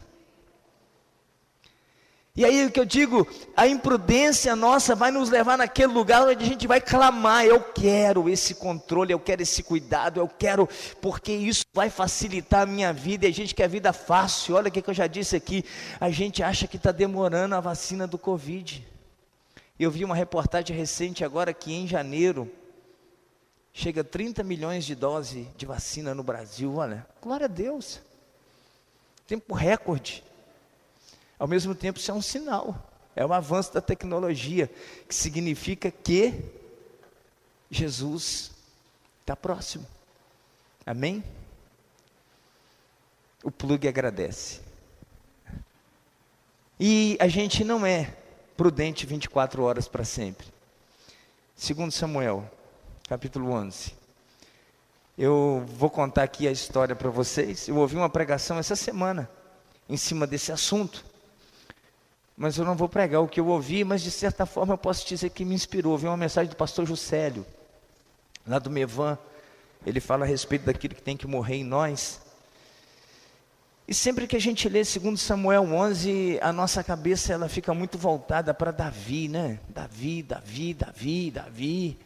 E 2.34 2.46
aí 2.46 2.64
o 2.64 2.70
que 2.70 2.80
eu 2.80 2.86
digo, 2.86 3.28
a 3.54 3.68
imprudência 3.68 4.56
nossa 4.56 4.94
vai 4.94 5.10
nos 5.10 5.28
levar 5.28 5.58
naquele 5.58 5.92
lugar 5.92 6.26
onde 6.26 6.42
a 6.42 6.48
gente 6.48 6.66
vai 6.66 6.80
clamar, 6.80 7.44
eu 7.44 7.60
quero 7.60 8.26
esse 8.26 8.54
controle, 8.54 9.12
eu 9.12 9.20
quero 9.20 9.42
esse 9.42 9.62
cuidado, 9.62 10.18
eu 10.18 10.26
quero, 10.26 10.66
porque 10.98 11.30
isso 11.30 11.66
vai 11.74 11.90
facilitar 11.90 12.62
a 12.62 12.66
minha 12.66 12.90
vida, 12.90 13.26
e 13.26 13.28
a 13.28 13.32
gente 13.32 13.54
quer 13.54 13.68
vida 13.68 13.92
fácil, 13.92 14.54
olha 14.54 14.68
o 14.68 14.70
que 14.70 14.82
eu 14.88 14.94
já 14.94 15.06
disse 15.06 15.36
aqui, 15.36 15.62
a 16.00 16.08
gente 16.08 16.42
acha 16.42 16.66
que 16.66 16.78
está 16.78 16.90
demorando 16.90 17.54
a 17.54 17.60
vacina 17.60 18.06
do 18.06 18.16
Covid. 18.16 18.88
Eu 19.78 19.90
vi 19.90 20.02
uma 20.02 20.14
reportagem 20.14 20.74
recente 20.74 21.22
agora 21.22 21.52
que 21.52 21.70
em 21.74 21.86
janeiro, 21.86 22.50
chega 23.74 24.00
a 24.00 24.04
30 24.04 24.42
milhões 24.42 24.86
de 24.86 24.94
doses 24.94 25.46
de 25.54 25.66
vacina 25.66 26.14
no 26.14 26.22
Brasil, 26.22 26.76
olha, 26.76 27.06
glória 27.20 27.44
a 27.44 27.48
Deus, 27.48 28.00
tempo 29.26 29.54
recorde. 29.54 30.24
Ao 31.38 31.48
mesmo 31.48 31.74
tempo, 31.74 31.98
isso 31.98 32.10
é 32.10 32.14
um 32.14 32.22
sinal, 32.22 32.90
é 33.16 33.24
um 33.24 33.32
avanço 33.32 33.72
da 33.74 33.80
tecnologia, 33.80 34.70
que 35.08 35.14
significa 35.14 35.90
que 35.90 36.34
Jesus 37.70 38.52
está 39.20 39.34
próximo. 39.34 39.86
Amém? 40.84 41.24
O 43.42 43.50
plug 43.50 43.88
agradece. 43.88 44.60
E 46.78 47.16
a 47.20 47.28
gente 47.28 47.64
não 47.64 47.86
é 47.86 48.16
prudente 48.56 49.06
24 49.06 49.62
horas 49.62 49.88
para 49.88 50.04
sempre. 50.04 50.46
Segundo 51.56 51.92
Samuel, 51.92 52.50
capítulo 53.08 53.50
11. 53.52 53.94
Eu 55.16 55.64
vou 55.76 55.90
contar 55.90 56.24
aqui 56.24 56.48
a 56.48 56.52
história 56.52 56.96
para 56.96 57.10
vocês. 57.10 57.68
Eu 57.68 57.76
ouvi 57.76 57.96
uma 57.96 58.08
pregação 58.08 58.58
essa 58.58 58.74
semana 58.74 59.30
em 59.88 59.96
cima 59.96 60.26
desse 60.26 60.50
assunto 60.50 61.04
mas 62.42 62.58
eu 62.58 62.64
não 62.64 62.74
vou 62.74 62.88
pregar 62.88 63.22
o 63.22 63.28
que 63.28 63.38
eu 63.38 63.46
ouvi, 63.46 63.84
mas 63.84 64.02
de 64.02 64.10
certa 64.10 64.44
forma 64.44 64.74
eu 64.74 64.78
posso 64.78 65.06
dizer 65.06 65.30
que 65.30 65.44
me 65.44 65.54
inspirou. 65.54 65.96
Vi 65.96 66.08
uma 66.08 66.16
mensagem 66.16 66.50
do 66.50 66.56
pastor 66.56 66.84
Juscelio, 66.84 67.46
lá 68.44 68.58
do 68.58 68.68
Mevan. 68.68 69.16
Ele 69.86 70.00
fala 70.00 70.24
a 70.24 70.26
respeito 70.26 70.64
daquilo 70.64 70.96
que 70.96 71.02
tem 71.02 71.16
que 71.16 71.24
morrer 71.24 71.58
em 71.58 71.62
nós. 71.62 72.20
E 73.86 73.94
sempre 73.94 74.26
que 74.26 74.34
a 74.34 74.40
gente 74.40 74.68
lê 74.68 74.82
2 74.82 75.20
Samuel 75.20 75.62
11, 75.72 76.40
a 76.42 76.52
nossa 76.52 76.82
cabeça 76.82 77.32
ela 77.32 77.48
fica 77.48 77.72
muito 77.72 77.96
voltada 77.96 78.52
para 78.52 78.72
Davi, 78.72 79.28
né? 79.28 79.60
Davi, 79.68 80.20
Davi, 80.20 80.74
Davi, 80.74 81.30
Davi. 81.30 81.98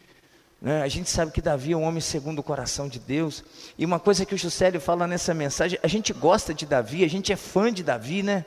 Né? 0.60 0.82
A 0.82 0.88
gente 0.88 1.08
sabe 1.08 1.32
que 1.32 1.40
Davi 1.40 1.72
é 1.72 1.76
um 1.78 1.82
homem 1.82 2.02
segundo 2.02 2.40
o 2.40 2.42
coração 2.42 2.88
de 2.90 2.98
Deus. 2.98 3.42
E 3.78 3.86
uma 3.86 3.98
coisa 3.98 4.26
que 4.26 4.34
o 4.34 4.38
Juscelio 4.38 4.82
fala 4.82 5.06
nessa 5.06 5.32
mensagem, 5.32 5.78
a 5.82 5.88
gente 5.88 6.12
gosta 6.12 6.52
de 6.52 6.66
Davi, 6.66 7.04
a 7.04 7.08
gente 7.08 7.32
é 7.32 7.36
fã 7.36 7.72
de 7.72 7.82
Davi, 7.82 8.22
né? 8.22 8.44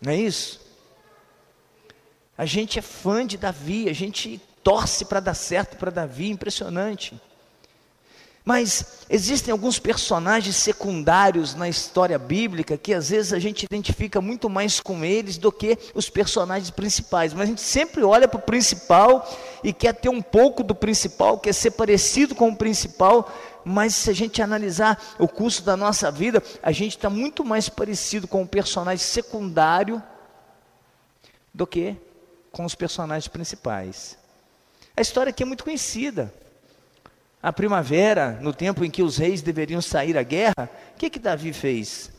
Não 0.00 0.12
é 0.12 0.16
isso? 0.16 0.60
A 2.36 2.44
gente 2.44 2.78
é 2.78 2.82
fã 2.82 3.26
de 3.26 3.36
Davi, 3.36 3.88
a 3.88 3.94
gente 3.94 4.40
torce 4.62 5.04
para 5.04 5.20
dar 5.20 5.34
certo 5.34 5.76
para 5.76 5.90
Davi, 5.90 6.28
impressionante. 6.28 7.18
Mas 8.46 8.98
existem 9.10 9.50
alguns 9.50 9.80
personagens 9.80 10.54
secundários 10.54 11.56
na 11.56 11.68
história 11.68 12.16
bíblica 12.16 12.78
que 12.78 12.94
às 12.94 13.10
vezes 13.10 13.32
a 13.32 13.40
gente 13.40 13.64
identifica 13.64 14.20
muito 14.20 14.48
mais 14.48 14.78
com 14.78 15.04
eles 15.04 15.36
do 15.36 15.50
que 15.50 15.76
os 15.96 16.08
personagens 16.08 16.70
principais. 16.70 17.32
Mas 17.32 17.42
a 17.42 17.46
gente 17.46 17.60
sempre 17.60 18.04
olha 18.04 18.28
para 18.28 18.38
o 18.38 18.42
principal 18.42 19.28
e 19.64 19.72
quer 19.72 19.94
ter 19.94 20.10
um 20.10 20.22
pouco 20.22 20.62
do 20.62 20.76
principal, 20.76 21.40
quer 21.40 21.52
ser 21.52 21.72
parecido 21.72 22.36
com 22.36 22.50
o 22.50 22.56
principal. 22.56 23.32
Mas 23.68 23.96
se 23.96 24.08
a 24.08 24.12
gente 24.12 24.40
analisar 24.40 24.96
o 25.18 25.26
curso 25.26 25.60
da 25.64 25.76
nossa 25.76 26.08
vida, 26.08 26.40
a 26.62 26.70
gente 26.70 26.96
está 26.96 27.10
muito 27.10 27.44
mais 27.44 27.68
parecido 27.68 28.28
com 28.28 28.40
o 28.40 28.46
personagem 28.46 29.04
secundário 29.04 30.00
do 31.52 31.66
que 31.66 31.96
com 32.52 32.64
os 32.64 32.76
personagens 32.76 33.26
principais. 33.26 34.16
A 34.96 35.00
história 35.00 35.30
aqui 35.30 35.42
é 35.42 35.46
muito 35.46 35.64
conhecida. 35.64 36.32
A 37.42 37.52
primavera, 37.52 38.38
no 38.40 38.54
tempo 38.54 38.84
em 38.84 38.90
que 38.90 39.02
os 39.02 39.16
reis 39.16 39.42
deveriam 39.42 39.82
sair 39.82 40.16
à 40.16 40.22
guerra, 40.22 40.70
o 40.94 40.96
que 40.96 41.10
que 41.10 41.18
Davi 41.18 41.52
fez? 41.52 42.12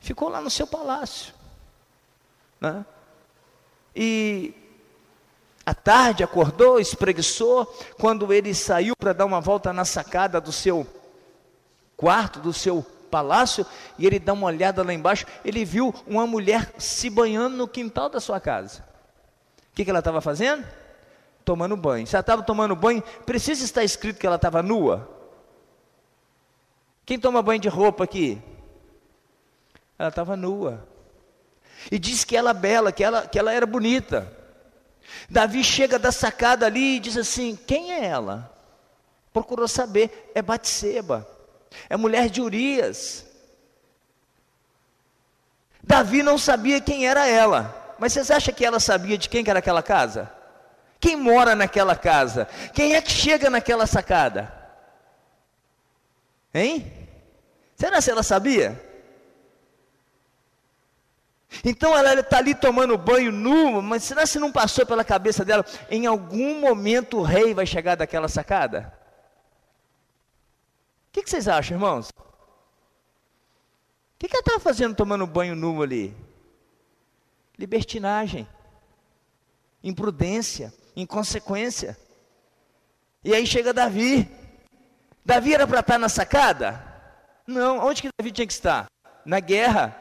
Ficou 0.00 0.28
lá 0.28 0.40
no 0.40 0.50
seu 0.50 0.66
palácio. 0.66 1.32
Né? 2.60 2.84
E 3.94 4.52
à 5.64 5.74
tarde 5.74 6.24
acordou, 6.24 6.78
espreguiçou. 6.78 7.66
Quando 7.98 8.32
ele 8.32 8.54
saiu 8.54 8.96
para 8.96 9.12
dar 9.12 9.24
uma 9.24 9.40
volta 9.40 9.72
na 9.72 9.84
sacada 9.84 10.40
do 10.40 10.52
seu 10.52 10.86
quarto, 11.96 12.40
do 12.40 12.52
seu 12.52 12.84
palácio, 13.10 13.66
e 13.98 14.06
ele 14.06 14.18
dá 14.18 14.32
uma 14.32 14.46
olhada 14.46 14.82
lá 14.82 14.92
embaixo, 14.92 15.26
ele 15.44 15.64
viu 15.64 15.94
uma 16.06 16.26
mulher 16.26 16.72
se 16.78 17.10
banhando 17.10 17.56
no 17.56 17.68
quintal 17.68 18.08
da 18.08 18.20
sua 18.20 18.40
casa. 18.40 18.84
O 19.70 19.74
que, 19.74 19.84
que 19.84 19.90
ela 19.90 20.00
estava 20.00 20.20
fazendo? 20.20 20.64
tomando 21.44 21.76
banho. 21.76 22.06
Se 22.06 22.14
ela 22.14 22.20
estava 22.20 22.42
tomando 22.42 22.74
banho, 22.74 23.02
precisa 23.26 23.64
estar 23.64 23.84
escrito 23.84 24.18
que 24.18 24.26
ela 24.26 24.36
estava 24.36 24.62
nua? 24.62 25.08
Quem 27.04 27.18
toma 27.18 27.42
banho 27.42 27.60
de 27.60 27.68
roupa 27.68 28.04
aqui? 28.04 28.40
Ela 29.98 30.08
estava 30.08 30.36
nua. 30.36 30.86
E 31.90 31.98
diz 31.98 32.24
que 32.24 32.36
ela 32.36 32.50
é 32.50 32.54
bela, 32.54 32.92
que 32.92 33.02
ela, 33.02 33.26
que 33.26 33.38
ela 33.38 33.52
era 33.52 33.66
bonita. 33.66 34.32
Davi 35.28 35.62
chega 35.64 35.98
da 35.98 36.12
sacada 36.12 36.66
ali 36.66 36.96
e 36.96 37.00
diz 37.00 37.16
assim: 37.16 37.56
Quem 37.66 37.92
é 37.92 38.04
ela? 38.04 38.52
Procurou 39.32 39.66
saber, 39.66 40.30
é 40.34 40.42
Batseba, 40.42 41.26
é 41.88 41.96
mulher 41.96 42.28
de 42.28 42.40
Urias. 42.40 43.24
Davi 45.82 46.22
não 46.22 46.38
sabia 46.38 46.80
quem 46.80 47.06
era 47.06 47.26
ela, 47.26 47.94
mas 47.98 48.12
vocês 48.12 48.30
acham 48.30 48.54
que 48.54 48.64
ela 48.64 48.78
sabia 48.78 49.18
de 49.18 49.28
quem 49.28 49.44
era 49.46 49.58
aquela 49.58 49.82
casa? 49.82 50.30
Quem 51.00 51.16
mora 51.16 51.56
naquela 51.56 51.96
casa? 51.96 52.46
Quem 52.72 52.94
é 52.94 53.02
que 53.02 53.10
chega 53.10 53.50
naquela 53.50 53.86
sacada? 53.86 54.52
Hein? 56.54 56.92
Será 57.74 58.00
que 58.00 58.10
ela 58.10 58.22
sabia? 58.22 58.91
Então 61.64 61.96
ela 61.96 62.14
está 62.14 62.38
ali 62.38 62.54
tomando 62.54 62.96
banho 62.96 63.30
nu, 63.30 63.82
mas 63.82 64.04
será 64.04 64.26
que 64.26 64.38
não 64.38 64.50
passou 64.50 64.86
pela 64.86 65.04
cabeça 65.04 65.44
dela? 65.44 65.64
Em 65.90 66.06
algum 66.06 66.60
momento 66.60 67.18
o 67.18 67.22
rei 67.22 67.52
vai 67.54 67.66
chegar 67.66 67.94
daquela 67.94 68.28
sacada? 68.28 68.92
O 71.08 71.12
que, 71.12 71.22
que, 71.22 71.30
vocês 71.30 71.46
acham, 71.46 71.76
irmãos? 71.76 72.08
O 72.08 72.22
que, 74.18 74.28
que 74.28 74.36
ela 74.36 74.40
estava 74.40 74.60
fazendo 74.60 74.94
tomando 74.94 75.26
banho 75.26 75.54
nu 75.54 75.82
ali? 75.82 76.16
Libertinagem, 77.58 78.48
imprudência 79.84 80.72
inconsequência. 80.96 81.96
E 83.24 83.34
aí 83.34 83.46
chega 83.46 83.72
Davi. 83.72 84.28
Davi 85.24 85.54
era 85.54 85.66
para 85.66 85.80
estar 85.80 85.98
na 85.98 86.08
sacada? 86.08 86.84
Não, 87.46 87.78
onde 87.86 88.02
que 88.02 88.08
Davi 88.18 88.32
tinha 88.32 88.46
que 88.46 88.52
estar? 88.52 88.86
Na 89.24 89.40
guerra. 89.40 89.96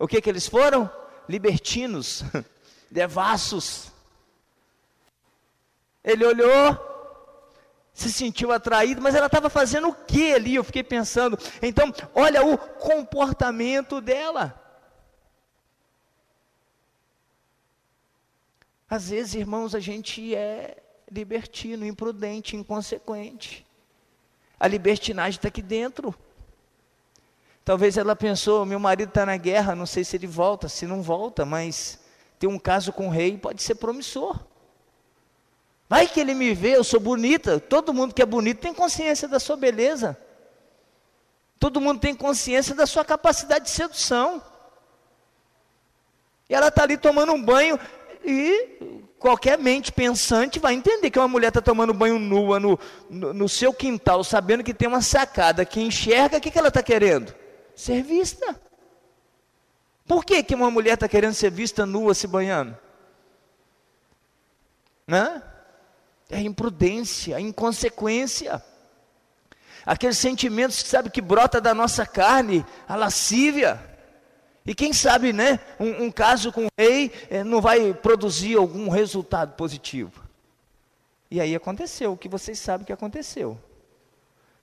O 0.00 0.08
que 0.08 0.20
que 0.22 0.30
eles 0.30 0.48
foram? 0.48 0.90
Libertinos, 1.28 2.24
devassos. 2.90 3.92
Ele 6.02 6.24
olhou, 6.24 6.74
se 7.92 8.10
sentiu 8.10 8.50
atraído, 8.50 9.02
mas 9.02 9.14
ela 9.14 9.26
estava 9.26 9.50
fazendo 9.50 9.90
o 9.90 9.94
que 9.94 10.32
ali? 10.32 10.54
Eu 10.54 10.64
fiquei 10.64 10.82
pensando. 10.82 11.38
Então, 11.60 11.92
olha 12.14 12.42
o 12.42 12.56
comportamento 12.56 14.00
dela. 14.00 14.58
Às 18.88 19.10
vezes, 19.10 19.34
irmãos, 19.34 19.74
a 19.74 19.80
gente 19.80 20.34
é 20.34 20.82
libertino, 21.12 21.84
imprudente, 21.84 22.56
inconsequente. 22.56 23.66
A 24.58 24.66
libertinagem 24.66 25.38
está 25.38 25.48
aqui 25.48 25.60
dentro. 25.60 26.14
Talvez 27.70 27.96
ela 27.96 28.16
pensou: 28.16 28.66
meu 28.66 28.80
marido 28.80 29.10
está 29.10 29.24
na 29.24 29.36
guerra, 29.36 29.76
não 29.76 29.86
sei 29.86 30.02
se 30.02 30.16
ele 30.16 30.26
volta, 30.26 30.68
se 30.68 30.88
não 30.88 31.02
volta, 31.02 31.44
mas 31.44 32.00
ter 32.36 32.48
um 32.48 32.58
caso 32.58 32.92
com 32.92 33.06
o 33.06 33.10
rei 33.10 33.38
pode 33.38 33.62
ser 33.62 33.76
promissor. 33.76 34.40
Vai 35.88 36.08
que 36.08 36.18
ele 36.18 36.34
me 36.34 36.52
vê, 36.52 36.74
eu 36.74 36.82
sou 36.82 36.98
bonita. 36.98 37.60
Todo 37.60 37.94
mundo 37.94 38.12
que 38.12 38.22
é 38.22 38.26
bonito 38.26 38.58
tem 38.58 38.74
consciência 38.74 39.28
da 39.28 39.38
sua 39.38 39.56
beleza. 39.56 40.18
Todo 41.60 41.80
mundo 41.80 42.00
tem 42.00 42.12
consciência 42.12 42.74
da 42.74 42.88
sua 42.88 43.04
capacidade 43.04 43.66
de 43.66 43.70
sedução. 43.70 44.42
E 46.48 46.54
ela 46.56 46.66
está 46.66 46.82
ali 46.82 46.96
tomando 46.96 47.32
um 47.32 47.40
banho, 47.40 47.78
e 48.24 49.04
qualquer 49.16 49.56
mente 49.56 49.92
pensante 49.92 50.58
vai 50.58 50.74
entender 50.74 51.08
que 51.08 51.20
uma 51.20 51.28
mulher 51.28 51.50
está 51.50 51.60
tomando 51.60 51.94
banho 51.94 52.18
nua 52.18 52.58
no, 52.58 52.76
no, 53.08 53.32
no, 53.32 53.48
seu 53.48 53.72
quintal, 53.72 54.24
sabendo 54.24 54.64
que 54.64 54.74
tem 54.74 54.88
uma 54.88 55.02
sacada 55.02 55.64
que 55.64 55.80
enxerga, 55.80 56.38
o 56.38 56.40
que, 56.40 56.50
que 56.50 56.58
ela 56.58 56.66
está 56.66 56.82
querendo? 56.82 57.38
Ser 57.80 58.02
vista. 58.02 58.60
Por 60.06 60.22
que, 60.22 60.42
que 60.42 60.54
uma 60.54 60.70
mulher 60.70 60.94
está 60.94 61.08
querendo 61.08 61.32
ser 61.32 61.50
vista 61.50 61.86
nua 61.86 62.12
se 62.12 62.26
banhando? 62.26 62.76
Né? 65.06 65.42
É 66.28 66.42
imprudência, 66.42 67.40
inconsequência. 67.40 68.62
Aqueles 69.86 70.18
sentimentos 70.18 70.82
que 70.82 70.88
sabe 70.90 71.08
que 71.08 71.22
brota 71.22 71.58
da 71.58 71.74
nossa 71.74 72.04
carne, 72.04 72.66
a 72.86 72.94
lascívia. 72.96 73.82
E 74.66 74.74
quem 74.74 74.92
sabe, 74.92 75.32
né, 75.32 75.58
um, 75.80 76.04
um 76.04 76.10
caso 76.10 76.52
com 76.52 76.66
o 76.66 76.70
rei 76.78 77.10
eh, 77.30 77.42
não 77.42 77.62
vai 77.62 77.94
produzir 77.94 78.58
algum 78.58 78.90
resultado 78.90 79.54
positivo. 79.54 80.22
E 81.30 81.40
aí 81.40 81.56
aconteceu 81.56 82.12
o 82.12 82.18
que 82.18 82.28
vocês 82.28 82.58
sabem 82.58 82.84
que 82.84 82.92
aconteceu. 82.92 83.58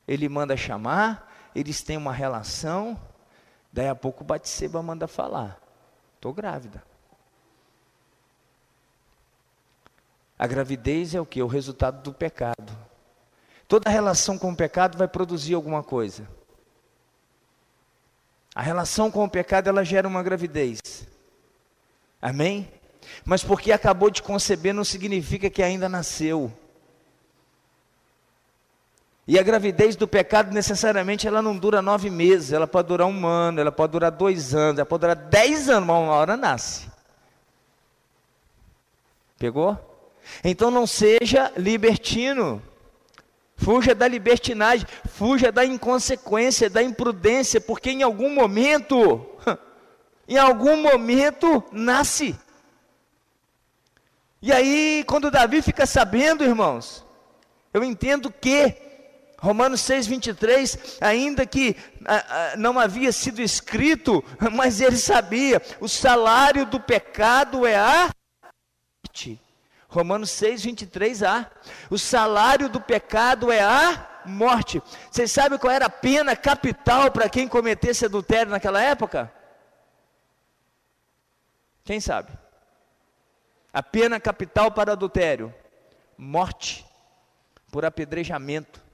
Ele 0.07 0.29
manda 0.29 0.55
chamar, 0.55 1.27
eles 1.55 1.81
têm 1.81 1.97
uma 1.97 2.13
relação, 2.13 2.99
daí 3.71 3.87
a 3.87 3.95
pouco 3.95 4.23
Batseba 4.23 4.81
manda 4.81 5.07
falar: 5.07 5.59
estou 6.15 6.33
grávida. 6.33 6.83
A 10.37 10.45
gravidez 10.45 11.15
é 11.15 11.21
o 11.21 11.25
que? 11.25 11.41
O 11.41 11.47
resultado 11.47 12.03
do 12.03 12.13
pecado. 12.13 12.77
Toda 13.67 13.89
relação 13.89 14.37
com 14.37 14.51
o 14.51 14.55
pecado 14.55 14.97
vai 14.97 15.07
produzir 15.07 15.55
alguma 15.55 15.83
coisa. 15.83 16.27
A 18.53 18.61
relação 18.61 19.11
com 19.11 19.23
o 19.23 19.29
pecado 19.29 19.67
ela 19.67 19.83
gera 19.83 20.07
uma 20.07 20.23
gravidez. 20.23 20.79
Amém? 22.21 22.71
Mas 23.25 23.43
porque 23.43 23.71
acabou 23.71 24.09
de 24.09 24.21
conceber 24.21 24.73
não 24.73 24.83
significa 24.83 25.49
que 25.49 25.61
ainda 25.61 25.89
nasceu. 25.89 26.51
E 29.27 29.37
a 29.37 29.43
gravidez 29.43 29.97
do 29.97 30.07
pecado 30.07 30.53
necessariamente 30.53 31.27
ela 31.27 31.41
não 31.41 31.57
dura 31.57 31.81
nove 31.81 32.09
meses, 32.09 32.53
ela 32.53 32.65
pode 32.65 32.87
durar 32.87 33.07
um 33.07 33.27
ano, 33.27 33.59
ela 33.59 33.73
pode 33.73 33.91
durar 33.91 34.09
dois 34.09 34.55
anos, 34.55 34.79
ela 34.79 34.85
pode 34.85 35.01
durar 35.01 35.17
dez 35.17 35.67
anos, 35.67 35.85
mas 35.85 35.97
uma 35.97 36.13
hora 36.13 36.37
nasce. 36.37 36.89
Pegou? 39.37 39.77
Então 40.41 40.71
não 40.71 40.87
seja 40.87 41.51
libertino. 41.57 42.61
Fuja 43.57 43.93
da 43.93 44.07
libertinagem, 44.07 44.87
fuja 45.09 45.51
da 45.51 45.65
inconsequência, 45.65 46.69
da 46.69 46.81
imprudência, 46.81 47.59
porque 47.59 47.89
em 47.89 48.03
algum 48.03 48.33
momento, 48.33 49.25
em 50.27 50.37
algum 50.37 50.77
momento 50.81 51.63
nasce. 51.71 52.39
E 54.41 54.53
aí, 54.53 55.03
quando 55.07 55.31
Davi 55.31 55.61
fica 55.63 55.87
sabendo, 55.87 56.43
irmãos, 56.43 57.03
eu 57.73 57.83
entendo 57.83 58.31
que 58.31 58.86
Romanos 59.39 59.81
6,23, 59.81 60.97
ainda 60.99 61.45
que 61.45 61.75
ah, 62.05 62.25
ah, 62.27 62.53
não 62.57 62.79
havia 62.79 63.11
sido 63.11 63.41
escrito, 63.41 64.23
mas 64.51 64.81
ele 64.81 64.97
sabia, 64.97 65.61
o 65.79 65.87
salário 65.87 66.65
do 66.65 66.79
pecado 66.79 67.65
é 67.65 67.75
a 67.75 68.09
morte. 69.03 69.39
Romanos 69.87 70.31
6, 70.31 70.65
23a. 70.65 71.49
O 71.89 71.97
salário 71.97 72.67
do 72.67 72.81
pecado 72.81 73.51
é 73.51 73.61
a 73.61 74.21
morte. 74.25 74.81
Vocês 75.09 75.31
sabem 75.31 75.57
qual 75.57 75.71
era 75.71 75.85
a 75.85 75.89
pena 75.89 76.35
capital 76.35 77.11
para 77.11 77.29
quem 77.29 77.47
cometesse 77.47 78.05
adultério 78.05 78.51
naquela 78.51 78.81
época? 78.81 79.31
Quem 81.85 82.01
sabe? 82.01 82.31
A 83.71 83.81
pena 83.81 84.19
capital 84.19 84.71
para 84.71 84.91
adultério: 84.91 85.53
morte 86.17 86.85
por 87.71 87.85
apedrejamento. 87.85 88.86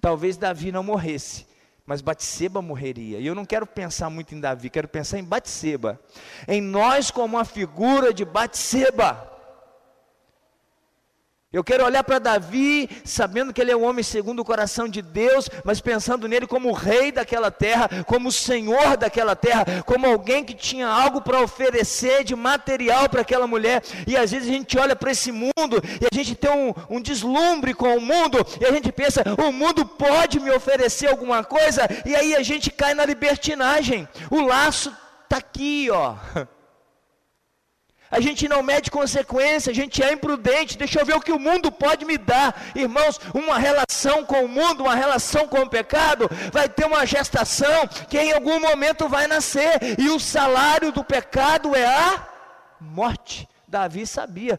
Talvez 0.00 0.36
Davi 0.36 0.72
não 0.72 0.82
morresse, 0.82 1.46
mas 1.84 2.00
Batseba 2.00 2.62
morreria. 2.62 3.18
E 3.18 3.26
eu 3.26 3.34
não 3.34 3.44
quero 3.44 3.66
pensar 3.66 4.08
muito 4.08 4.34
em 4.34 4.40
Davi, 4.40 4.70
quero 4.70 4.88
pensar 4.88 5.18
em 5.18 5.24
Batseba. 5.24 6.00
Em 6.48 6.60
nós 6.60 7.10
como 7.10 7.38
a 7.38 7.44
figura 7.44 8.12
de 8.12 8.24
Batseba. 8.24 9.29
Eu 11.52 11.64
quero 11.64 11.84
olhar 11.84 12.04
para 12.04 12.20
Davi, 12.20 12.88
sabendo 13.04 13.52
que 13.52 13.60
ele 13.60 13.72
é 13.72 13.76
um 13.76 13.82
homem 13.82 14.04
segundo 14.04 14.38
o 14.38 14.44
coração 14.44 14.88
de 14.88 15.02
Deus, 15.02 15.50
mas 15.64 15.80
pensando 15.80 16.28
nele 16.28 16.46
como 16.46 16.68
o 16.68 16.72
rei 16.72 17.10
daquela 17.10 17.50
terra, 17.50 18.04
como 18.06 18.28
o 18.28 18.32
senhor 18.32 18.96
daquela 18.96 19.34
terra, 19.34 19.82
como 19.84 20.06
alguém 20.06 20.44
que 20.44 20.54
tinha 20.54 20.86
algo 20.86 21.20
para 21.20 21.42
oferecer 21.42 22.22
de 22.22 22.36
material 22.36 23.08
para 23.08 23.22
aquela 23.22 23.48
mulher. 23.48 23.82
E 24.06 24.16
às 24.16 24.30
vezes 24.30 24.48
a 24.48 24.52
gente 24.52 24.78
olha 24.78 24.94
para 24.94 25.10
esse 25.10 25.32
mundo 25.32 25.82
e 26.00 26.06
a 26.06 26.14
gente 26.14 26.36
tem 26.36 26.52
um, 26.52 26.72
um 26.88 27.00
deslumbre 27.00 27.74
com 27.74 27.96
o 27.96 28.00
mundo, 28.00 28.38
e 28.60 28.64
a 28.64 28.70
gente 28.70 28.92
pensa: 28.92 29.24
o 29.36 29.50
mundo 29.50 29.84
pode 29.84 30.38
me 30.38 30.52
oferecer 30.52 31.08
alguma 31.08 31.42
coisa, 31.42 31.82
e 32.06 32.14
aí 32.14 32.36
a 32.36 32.44
gente 32.44 32.70
cai 32.70 32.94
na 32.94 33.04
libertinagem. 33.04 34.08
O 34.30 34.40
laço 34.40 34.96
está 35.24 35.38
aqui, 35.38 35.90
ó. 35.90 36.14
a 38.10 38.18
gente 38.20 38.48
não 38.48 38.62
mede 38.62 38.90
consequência, 38.90 39.70
a 39.70 39.74
gente 39.74 40.02
é 40.02 40.12
imprudente. 40.12 40.76
Deixa 40.76 41.00
eu 41.00 41.06
ver 41.06 41.14
o 41.14 41.20
que 41.20 41.30
o 41.30 41.38
mundo 41.38 41.70
pode 41.70 42.04
me 42.04 42.18
dar. 42.18 42.72
Irmãos, 42.74 43.20
uma 43.32 43.56
relação 43.56 44.24
com 44.24 44.44
o 44.44 44.48
mundo, 44.48 44.82
uma 44.82 44.96
relação 44.96 45.46
com 45.46 45.60
o 45.60 45.70
pecado, 45.70 46.28
vai 46.52 46.68
ter 46.68 46.86
uma 46.86 47.06
gestação 47.06 47.86
que 48.08 48.18
em 48.18 48.32
algum 48.32 48.58
momento 48.58 49.08
vai 49.08 49.28
nascer, 49.28 49.98
e 49.98 50.08
o 50.10 50.18
salário 50.18 50.90
do 50.90 51.04
pecado 51.04 51.74
é 51.74 51.86
a 51.86 52.26
morte. 52.80 53.48
Davi 53.68 54.04
sabia, 54.06 54.58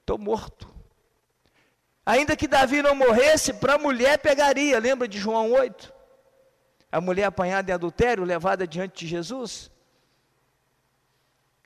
estou 0.00 0.18
morto. 0.18 0.68
Ainda 2.04 2.34
que 2.34 2.48
Davi 2.48 2.82
não 2.82 2.94
morresse, 2.96 3.52
para 3.52 3.74
a 3.74 3.78
mulher 3.78 4.18
pegaria, 4.18 4.80
lembra 4.80 5.06
de 5.06 5.18
João 5.18 5.52
8? 5.52 5.92
A 6.90 7.00
mulher 7.00 7.24
apanhada 7.24 7.70
em 7.70 7.74
adultério, 7.74 8.24
levada 8.24 8.66
diante 8.66 9.04
de 9.04 9.06
Jesus. 9.06 9.70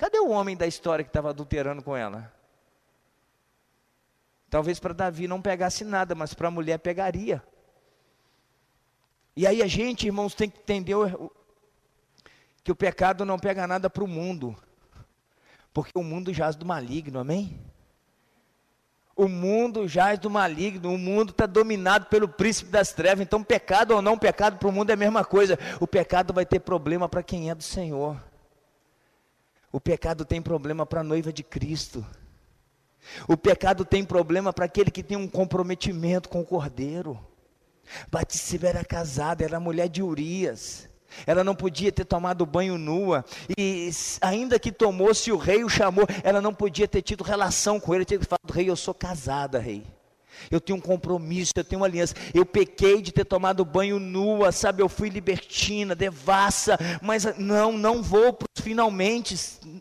Cadê 0.05 0.19
o 0.19 0.29
homem 0.29 0.55
da 0.55 0.67
história 0.67 1.03
que 1.03 1.09
estava 1.09 1.31
adulterando 1.31 1.83
com 1.83 1.97
ela? 1.97 2.31
Talvez 4.51 4.79
para 4.79 4.93
Davi 4.93 5.27
não 5.27 5.41
pegasse 5.41 5.83
nada, 5.83 6.15
mas 6.15 6.35
para 6.35 6.49
a 6.49 6.51
mulher 6.51 6.77
pegaria. 6.77 7.43
E 9.35 9.47
aí 9.47 9.63
a 9.63 9.67
gente, 9.67 10.05
irmãos, 10.05 10.35
tem 10.35 10.51
que 10.51 10.59
entender 10.59 10.95
que 12.63 12.71
o 12.71 12.77
pecado 12.77 13.25
não 13.25 13.39
pega 13.39 13.67
nada 13.67 13.89
para 13.89 14.05
o 14.05 14.07
mundo, 14.07 14.55
porque 15.73 15.93
o 15.95 16.05
mundo 16.05 16.35
jaz 16.35 16.55
do 16.55 16.67
maligno, 16.67 17.19
amém? 17.19 17.59
O 19.17 19.27
mundo 19.27 19.89
jaz 19.89 20.19
do 20.19 20.29
maligno, 20.29 20.93
o 20.93 20.99
mundo 20.99 21.31
está 21.31 21.47
dominado 21.47 22.11
pelo 22.11 22.29
príncipe 22.29 22.71
das 22.71 22.93
trevas, 22.93 23.23
então 23.23 23.43
pecado 23.43 23.93
ou 23.93 24.03
não 24.03 24.19
pecado 24.19 24.59
para 24.59 24.69
o 24.69 24.73
mundo 24.73 24.91
é 24.91 24.93
a 24.93 24.99
mesma 24.99 25.25
coisa. 25.25 25.59
O 25.81 25.87
pecado 25.87 26.35
vai 26.35 26.45
ter 26.45 26.61
problema 26.61 27.09
para 27.09 27.23
quem 27.23 27.49
é 27.49 27.55
do 27.55 27.65
Senhor. 27.65 28.21
O 29.75 29.81
pecado 29.81 30.25
tem 30.25 30.41
problema 30.41 30.87
para 30.87 31.01
a 31.01 31.03
noiva 31.03 31.33
de 31.33 31.43
Cristo. 31.43 32.07
O 33.27 33.37
pecado 33.37 33.85
tem 33.85 34.05
problema 34.05 34.53
para 34.53 34.67
aquele 34.67 34.89
que 34.89 35.03
tem 35.03 35.17
um 35.17 35.27
comprometimento 35.27 36.29
com 36.29 36.43
o 36.43 36.45
cordeiro. 36.45 37.19
Batisseba 38.09 38.69
era 38.69 38.85
casada, 38.85 39.43
era 39.43 39.59
mulher 39.59 39.89
de 39.89 40.01
Urias. 40.01 40.89
Ela 41.27 41.43
não 41.43 41.57
podia 41.57 41.91
ter 41.91 42.05
tomado 42.05 42.47
banho 42.47 42.79
nua. 42.79 43.25
E 43.59 43.91
ainda 44.21 44.61
que 44.61 44.71
tomou, 44.71 45.13
se 45.13 45.33
o 45.33 45.37
rei 45.37 45.65
o 45.65 45.69
chamou, 45.69 46.07
ela 46.23 46.41
não 46.41 46.55
podia 46.55 46.87
ter 46.87 47.03
tido 47.03 47.25
relação 47.25 47.81
com 47.81 47.93
ele. 47.93 48.05
Tinha 48.05 48.21
falado, 48.21 48.55
rei, 48.55 48.71
eu 48.71 48.77
sou 48.77 48.95
casada, 48.95 49.59
rei. 49.59 49.85
Eu 50.51 50.61
tenho 50.61 50.79
um 50.79 50.81
compromisso, 50.81 51.53
eu 51.57 51.65
tenho 51.65 51.81
uma 51.81 51.87
aliança. 51.87 52.15
Eu 52.33 52.45
pequei 52.45 53.01
de 53.01 53.13
ter 53.13 53.25
tomado 53.25 53.65
banho 53.65 53.99
nua, 53.99 54.53
sabe? 54.53 54.83
Eu 54.83 54.89
fui 54.89 55.09
libertina, 55.09 55.95
devassa, 55.95 56.79
mas 57.03 57.25
não, 57.37 57.73
não 57.73 58.03
vou 58.03 58.39
finalmente. 58.61 59.37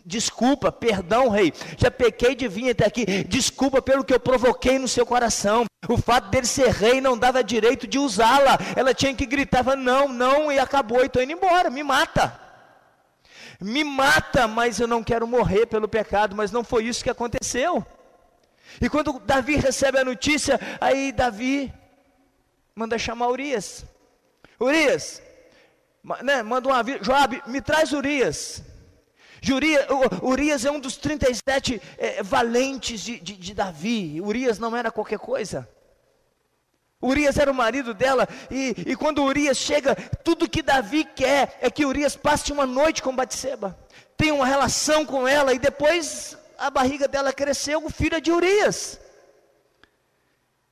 Desculpa, 0.05 0.71
perdão, 0.71 1.29
rei. 1.29 1.53
Já 1.77 1.89
pequei 1.89 2.35
de 2.35 2.47
vir 2.47 2.71
até 2.71 2.85
aqui. 2.85 3.05
Desculpa 3.23 3.81
pelo 3.81 4.03
que 4.03 4.13
eu 4.13 4.19
provoquei 4.19 4.77
no 4.79 4.87
seu 4.87 5.05
coração. 5.05 5.65
O 5.87 5.97
fato 5.97 6.29
dele 6.29 6.47
ser 6.47 6.69
rei 6.69 7.01
não 7.01 7.17
dava 7.17 7.43
direito 7.43 7.87
de 7.87 7.99
usá-la. 7.99 8.57
Ela 8.75 8.93
tinha 8.93 9.13
que 9.13 9.25
gritar, 9.25 9.63
não, 9.75 10.07
não, 10.07 10.51
e 10.51 10.59
acabou, 10.59 11.01
e 11.01 11.07
estou 11.07 11.21
indo 11.21 11.33
embora, 11.33 11.69
me 11.69 11.83
mata. 11.83 12.39
Me 13.59 13.83
mata, 13.83 14.47
mas 14.47 14.79
eu 14.79 14.87
não 14.87 15.03
quero 15.03 15.27
morrer 15.27 15.65
pelo 15.65 15.87
pecado, 15.87 16.35
mas 16.35 16.51
não 16.51 16.63
foi 16.63 16.85
isso 16.85 17.03
que 17.03 17.09
aconteceu. 17.09 17.85
E 18.81 18.89
quando 18.89 19.19
Davi 19.19 19.55
recebe 19.55 19.99
a 19.99 20.05
notícia, 20.05 20.59
aí 20.79 21.11
Davi 21.11 21.73
manda 22.75 22.97
chamar 22.97 23.29
Urias. 23.29 23.85
Urias, 24.59 25.21
né, 26.21 26.41
manda 26.43 26.69
um 26.69 26.73
aviso, 26.73 27.03
Joab, 27.03 27.41
me 27.47 27.61
traz 27.61 27.91
Urias. 27.91 28.63
Urias, 29.51 29.85
Urias 30.21 30.65
é 30.65 30.71
um 30.71 30.79
dos 30.79 30.95
37 30.97 31.81
é, 31.97 32.23
valentes 32.23 33.01
de, 33.01 33.19
de, 33.19 33.33
de 33.33 33.53
Davi. 33.53 34.21
Urias 34.21 34.57
não 34.57 34.75
era 34.75 34.91
qualquer 34.91 35.19
coisa. 35.19 35.67
Urias 37.01 37.37
era 37.37 37.51
o 37.51 37.53
marido 37.53 37.93
dela, 37.93 38.25
e, 38.49 38.73
e, 38.87 38.95
quando 38.95 39.21
Urias 39.23 39.57
chega, 39.57 39.93
tudo 40.23 40.47
que 40.47 40.61
Davi 40.61 41.03
quer 41.03 41.57
é 41.59 41.69
que 41.69 41.85
Urias 41.85 42.15
passe 42.15 42.53
uma 42.53 42.65
noite 42.65 43.03
com 43.03 43.13
Batseba, 43.13 43.77
tenha 44.15 44.33
uma 44.33 44.45
relação 44.45 45.05
com 45.05 45.27
ela, 45.27 45.53
e 45.53 45.59
depois 45.59 46.37
a 46.63 46.69
barriga 46.69 47.09
dela 47.09 47.33
cresceu, 47.33 47.83
o 47.83 47.89
filho 47.89 48.15
é 48.15 48.21
de 48.21 48.31
Urias. 48.31 48.97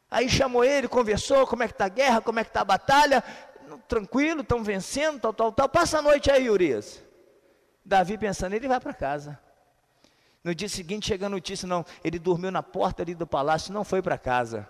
Aí 0.10 0.30
chamou 0.30 0.64
ele, 0.64 0.88
conversou, 0.88 1.46
como 1.46 1.64
é 1.64 1.68
que 1.68 1.74
está 1.74 1.86
a 1.86 1.90
guerra, 1.90 2.22
como 2.22 2.40
é 2.40 2.46
que 2.46 2.50
está 2.50 2.62
a 2.62 2.66
batalha, 2.66 3.22
tranquilo, 3.90 4.40
estão 4.40 4.64
vencendo, 4.64 5.20
tal, 5.20 5.34
tal, 5.34 5.52
tal, 5.52 5.68
passa 5.68 6.00
a 6.00 6.02
noite 6.02 6.32
aí, 6.32 6.50
Urias. 6.50 7.04
Davi 7.84 8.18
pensando, 8.18 8.54
ele 8.54 8.70
vai 8.70 8.80
para 8.80 8.94
casa. 8.94 9.38
No 10.42 10.56
dia 10.56 10.70
seguinte 10.70 11.08
chega 11.08 11.26
a 11.26 11.30
notícia, 11.30 11.68
não, 11.68 11.86
ele 12.06 12.18
dormiu 12.18 12.52
na 12.52 12.64
porta 12.64 13.04
ali 13.04 13.14
do 13.14 13.28
palácio, 13.28 13.74
não 13.74 13.84
foi 13.84 14.02
para 14.02 14.18
casa. 14.18 14.70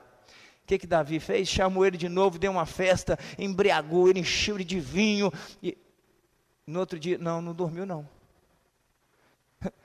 O 0.64 0.66
que, 0.66 0.80
que 0.80 0.88
Davi 0.88 1.20
fez? 1.20 1.48
Chamou 1.48 1.86
ele 1.86 1.98
de 1.98 2.10
novo, 2.10 2.40
deu 2.40 2.52
uma 2.52 2.66
festa, 2.66 3.18
embriagou, 3.38 4.10
ele 4.10 4.22
encheu 4.22 4.56
ele 4.56 4.64
de 4.64 4.80
vinho. 4.80 5.32
E 5.62 5.78
no 6.66 6.80
outro 6.80 6.98
dia, 6.98 7.20
não, 7.20 7.44
não 7.44 7.54
dormiu 7.54 7.86
não. 7.86 8.10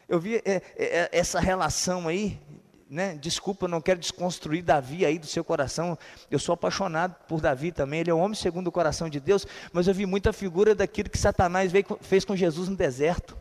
Eu 0.08 0.20
vi 0.20 0.36
é, 0.44 0.62
é, 0.76 1.08
essa 1.12 1.40
relação 1.40 2.06
aí, 2.06 2.40
né? 2.88 3.16
Desculpa, 3.16 3.66
não 3.66 3.80
quero 3.80 3.98
desconstruir 3.98 4.62
Davi 4.62 5.04
aí 5.04 5.18
do 5.18 5.26
seu 5.26 5.42
coração. 5.42 5.98
Eu 6.30 6.38
sou 6.38 6.52
apaixonado 6.52 7.16
por 7.26 7.40
Davi 7.40 7.72
também. 7.72 8.00
Ele 8.00 8.10
é 8.10 8.14
o 8.14 8.18
homem 8.18 8.36
segundo 8.36 8.68
o 8.68 8.72
coração 8.72 9.08
de 9.08 9.18
Deus. 9.18 9.46
Mas 9.72 9.88
eu 9.88 9.94
vi 9.94 10.06
muita 10.06 10.32
figura 10.32 10.74
daquilo 10.74 11.10
que 11.10 11.18
Satanás 11.18 11.72
veio, 11.72 11.84
fez 12.00 12.24
com 12.24 12.36
Jesus 12.36 12.68
no 12.68 12.76
deserto. 12.76 13.36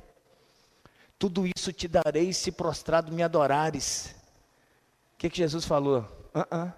Tudo 1.20 1.46
isso 1.46 1.72
te 1.72 1.88
darei 1.88 2.34
se 2.34 2.52
prostrado 2.52 3.12
me 3.12 3.22
adorares. 3.22 4.16
O 5.14 5.18
que, 5.18 5.30
que 5.30 5.38
Jesus 5.38 5.66
falou? 5.66 6.00
Uh 6.34 6.40
-uh. 6.40 6.74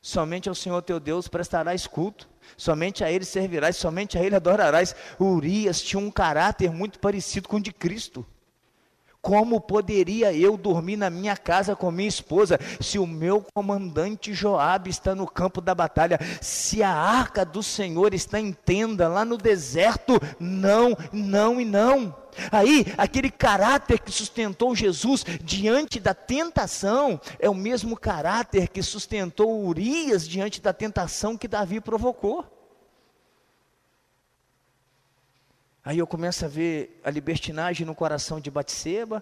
Somente 0.00 0.48
ao 0.48 0.54
Senhor 0.54 0.82
teu 0.82 0.98
Deus 0.98 1.28
prestarás 1.28 1.86
culto, 1.86 2.28
somente 2.56 3.04
a 3.04 3.10
Ele 3.10 3.24
servirás, 3.24 3.76
somente 3.76 4.18
a 4.18 4.22
Ele 4.22 4.34
adorarás. 4.34 4.94
Urias 5.18 5.80
tinha 5.80 6.00
um 6.00 6.10
caráter 6.10 6.70
muito 6.70 6.98
parecido 6.98 7.48
com 7.48 7.56
o 7.56 7.60
de 7.60 7.72
Cristo. 7.72 8.26
Como 9.22 9.60
poderia 9.60 10.34
eu 10.34 10.56
dormir 10.56 10.96
na 10.96 11.08
minha 11.08 11.36
casa 11.36 11.76
com 11.76 11.92
minha 11.92 12.08
esposa, 12.08 12.58
se 12.80 12.98
o 12.98 13.06
meu 13.06 13.46
comandante 13.54 14.34
Joabe 14.34 14.90
está 14.90 15.14
no 15.14 15.28
campo 15.28 15.60
da 15.60 15.72
batalha, 15.76 16.18
se 16.40 16.82
a 16.82 16.92
arca 16.92 17.44
do 17.44 17.62
Senhor 17.62 18.14
está 18.14 18.40
em 18.40 18.52
tenda 18.52 19.06
lá 19.06 19.24
no 19.24 19.36
deserto? 19.36 20.20
Não, 20.40 20.96
não 21.12 21.60
e 21.60 21.64
não. 21.64 22.12
Aí, 22.50 22.84
aquele 22.98 23.30
caráter 23.30 24.00
que 24.00 24.10
sustentou 24.10 24.74
Jesus 24.74 25.24
diante 25.40 26.00
da 26.00 26.14
tentação, 26.14 27.20
é 27.38 27.48
o 27.48 27.54
mesmo 27.54 27.96
caráter 27.96 28.66
que 28.68 28.82
sustentou 28.82 29.64
Urias 29.64 30.28
diante 30.28 30.60
da 30.60 30.72
tentação 30.72 31.36
que 31.36 31.46
Davi 31.46 31.80
provocou. 31.80 32.44
Aí 35.84 35.98
eu 35.98 36.06
começo 36.06 36.44
a 36.44 36.48
ver 36.48 37.00
a 37.02 37.10
libertinagem 37.10 37.84
no 37.84 37.94
coração 37.94 38.40
de 38.40 38.50
Batseba, 38.50 39.20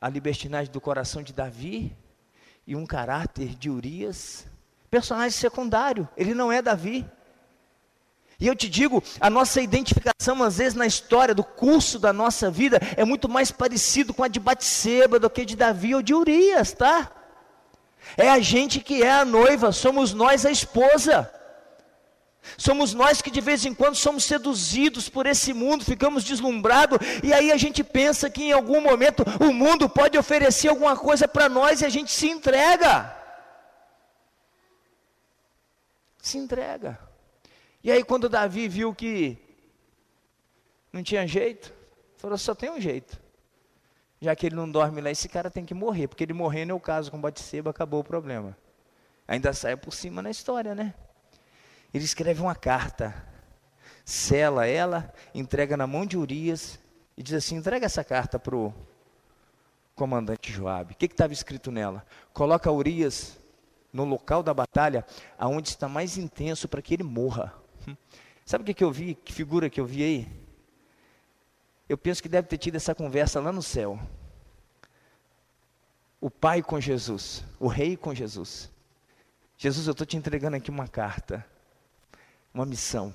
a 0.00 0.08
libertinagem 0.08 0.72
do 0.72 0.80
coração 0.80 1.22
de 1.22 1.32
Davi 1.32 1.96
e 2.66 2.74
um 2.74 2.84
caráter 2.84 3.54
de 3.54 3.70
Urias, 3.70 4.46
personagem 4.90 5.30
secundário, 5.30 6.08
ele 6.16 6.34
não 6.34 6.50
é 6.50 6.60
Davi. 6.60 7.06
E 8.40 8.48
eu 8.48 8.56
te 8.56 8.68
digo, 8.68 9.00
a 9.20 9.30
nossa 9.30 9.60
identificação, 9.60 10.42
às 10.42 10.58
vezes, 10.58 10.74
na 10.74 10.86
história 10.86 11.32
do 11.32 11.44
curso 11.44 12.00
da 12.00 12.12
nossa 12.12 12.50
vida, 12.50 12.80
é 12.96 13.04
muito 13.04 13.28
mais 13.28 13.52
parecido 13.52 14.12
com 14.12 14.24
a 14.24 14.28
de 14.28 14.40
Batseba 14.40 15.20
do 15.20 15.30
que 15.30 15.44
de 15.44 15.54
Davi 15.54 15.94
ou 15.94 16.02
de 16.02 16.12
Urias, 16.12 16.72
tá? 16.72 17.12
É 18.16 18.28
a 18.28 18.40
gente 18.40 18.80
que 18.80 19.04
é 19.04 19.12
a 19.12 19.24
noiva, 19.24 19.70
somos 19.70 20.12
nós 20.12 20.44
a 20.44 20.50
esposa. 20.50 21.32
Somos 22.58 22.92
nós 22.92 23.22
que 23.22 23.30
de 23.30 23.40
vez 23.40 23.64
em 23.64 23.74
quando 23.74 23.94
somos 23.94 24.24
seduzidos 24.24 25.08
por 25.08 25.26
esse 25.26 25.52
mundo, 25.52 25.84
ficamos 25.84 26.24
deslumbrados, 26.24 26.98
e 27.22 27.32
aí 27.32 27.52
a 27.52 27.56
gente 27.56 27.84
pensa 27.84 28.28
que 28.28 28.44
em 28.44 28.52
algum 28.52 28.80
momento 28.80 29.24
o 29.40 29.52
mundo 29.52 29.88
pode 29.88 30.18
oferecer 30.18 30.68
alguma 30.68 30.96
coisa 30.96 31.28
para 31.28 31.48
nós 31.48 31.80
e 31.80 31.86
a 31.86 31.88
gente 31.88 32.10
se 32.10 32.28
entrega. 32.28 33.16
Se 36.18 36.38
entrega. 36.38 36.98
E 37.82 37.90
aí, 37.90 38.04
quando 38.04 38.28
Davi 38.28 38.68
viu 38.68 38.94
que 38.94 39.36
não 40.92 41.02
tinha 41.02 41.26
jeito, 41.26 41.72
falou: 42.16 42.38
só 42.38 42.54
tem 42.54 42.70
um 42.70 42.80
jeito. 42.80 43.20
Já 44.20 44.36
que 44.36 44.46
ele 44.46 44.54
não 44.54 44.70
dorme 44.70 45.00
lá, 45.00 45.10
esse 45.10 45.28
cara 45.28 45.50
tem 45.50 45.64
que 45.64 45.74
morrer, 45.74 46.06
porque 46.06 46.22
ele 46.22 46.32
morrendo 46.32 46.70
é 46.70 46.74
o 46.74 46.78
caso 46.78 47.10
com 47.10 47.20
Batseba, 47.20 47.70
acabou 47.70 48.00
o 48.00 48.04
problema. 48.04 48.56
Ainda 49.26 49.52
sai 49.52 49.76
por 49.76 49.92
cima 49.92 50.22
na 50.22 50.30
história, 50.30 50.76
né? 50.76 50.94
Ele 51.92 52.04
escreve 52.04 52.40
uma 52.40 52.54
carta, 52.54 53.14
sela 54.04 54.66
ela, 54.66 55.12
entrega 55.34 55.76
na 55.76 55.86
mão 55.86 56.06
de 56.06 56.16
Urias 56.16 56.78
e 57.16 57.22
diz 57.22 57.34
assim: 57.34 57.56
entrega 57.56 57.86
essa 57.86 58.02
carta 58.02 58.38
para 58.38 58.56
o 58.56 58.72
comandante 59.94 60.52
Joabe. 60.52 60.94
O 60.94 60.96
que 60.96 61.06
estava 61.06 61.32
escrito 61.32 61.70
nela? 61.70 62.04
Coloca 62.32 62.70
Urias 62.70 63.38
no 63.92 64.04
local 64.04 64.42
da 64.42 64.54
batalha, 64.54 65.04
aonde 65.38 65.68
está 65.68 65.88
mais 65.88 66.16
intenso 66.16 66.66
para 66.66 66.80
que 66.80 66.94
ele 66.94 67.02
morra. 67.02 67.52
Sabe 68.44 68.62
o 68.62 68.64
que, 68.64 68.74
que 68.74 68.84
eu 68.84 68.90
vi? 68.90 69.14
Que 69.14 69.32
figura 69.32 69.68
que 69.68 69.80
eu 69.80 69.86
vi 69.86 70.02
aí? 70.02 70.42
Eu 71.88 71.98
penso 71.98 72.22
que 72.22 72.28
deve 72.28 72.48
ter 72.48 72.58
tido 72.58 72.76
essa 72.76 72.94
conversa 72.94 73.40
lá 73.40 73.52
no 73.52 73.62
céu. 73.62 73.98
O 76.20 76.30
pai 76.30 76.62
com 76.62 76.80
Jesus, 76.80 77.44
o 77.60 77.66
rei 77.66 77.96
com 77.96 78.14
Jesus. 78.14 78.70
Jesus, 79.58 79.86
eu 79.86 79.92
estou 79.92 80.06
te 80.06 80.16
entregando 80.16 80.56
aqui 80.56 80.70
uma 80.70 80.88
carta, 80.88 81.46
uma 82.52 82.66
missão. 82.66 83.12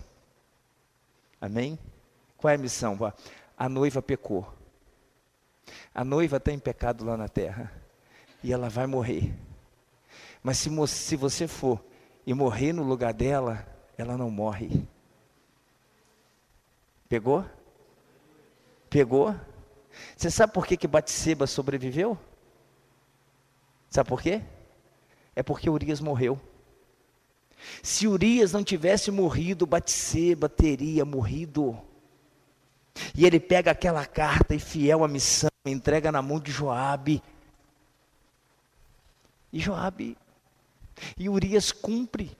Amém? 1.40 1.78
Qual 2.38 2.52
é 2.52 2.56
a 2.56 2.58
missão? 2.58 2.98
A 3.58 3.70
noiva 3.70 4.02
pecou. 4.02 4.52
A 5.94 6.04
noiva 6.04 6.38
está 6.38 6.52
em 6.52 6.60
pecado 6.60 7.06
lá 7.06 7.18
na 7.18 7.28
terra. 7.28 7.72
E 8.44 8.54
ela 8.54 8.70
vai 8.70 8.88
morrer. 8.88 9.34
Mas 10.44 10.58
se, 10.58 10.70
se 10.88 11.16
você 11.16 11.48
for 11.48 11.84
e 12.26 12.34
morrer 12.34 12.74
no 12.74 12.84
lugar 12.84 13.14
dela, 13.14 13.68
ela 13.98 14.18
não 14.18 14.30
morre. 14.30 14.88
Pegou? 17.10 17.46
Pegou? 18.90 19.36
Você 20.16 20.30
sabe 20.30 20.54
por 20.54 20.66
que, 20.66 20.78
que 20.78 20.88
Batseba 20.88 21.48
sobreviveu? 21.48 22.18
Sabe 23.90 24.08
por 24.08 24.22
quê? 24.22 24.44
É 25.36 25.42
porque 25.42 25.70
Urias 25.70 26.00
morreu. 26.00 26.40
Se 27.82 28.08
Urias 28.08 28.52
não 28.52 28.64
tivesse 28.64 29.12
morrido, 29.12 29.66
Batseba 29.66 30.48
teria 30.48 31.04
morrido. 31.04 31.78
E 33.16 33.26
ele 33.26 33.40
pega 33.40 33.72
aquela 33.72 34.06
carta 34.06 34.56
e 34.56 34.60
fiel 34.60 35.04
à 35.04 35.08
missão, 35.08 35.50
entrega 35.66 36.12
na 36.12 36.22
mão 36.22 36.40
de 36.40 36.52
Joabe. 36.52 37.22
E 39.52 39.60
Joabe 39.60 40.18
e 41.18 41.30
Urias 41.30 41.72
cumpre. 41.72 42.36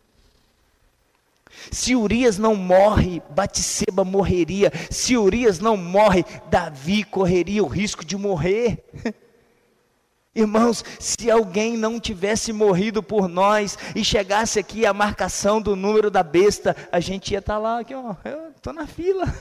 Se 1.72 1.96
Urias 1.96 2.38
não 2.38 2.56
morre, 2.56 3.22
Batseba 3.30 4.04
morreria. 4.04 4.72
Se 4.92 5.18
Urias 5.18 5.60
não 5.60 5.78
morre, 5.78 6.26
Davi 6.50 7.04
correria 7.04 7.64
o 7.64 7.68
risco 7.68 8.06
de 8.06 8.18
morrer. 8.18 8.84
Irmãos, 10.38 10.86
se 11.00 11.32
alguém 11.32 11.76
não 11.76 12.00
tivesse 12.00 12.54
morrido 12.54 13.02
por 13.02 13.28
nós 13.28 13.76
e 13.96 14.06
chegasse 14.06 14.60
aqui 14.60 14.86
a 14.86 14.94
marcação 14.94 15.60
do 15.60 15.76
número 15.76 16.12
da 16.12 16.22
besta, 16.22 16.76
a 16.92 17.00
gente 17.00 17.32
ia 17.32 17.40
estar 17.40 17.56
tá 17.56 17.60
lá, 17.60 17.80
aqui, 17.80 17.96
ó, 17.96 18.14
eu 18.24 18.52
estou 18.56 18.72
na 18.72 18.86
fila. 18.86 19.34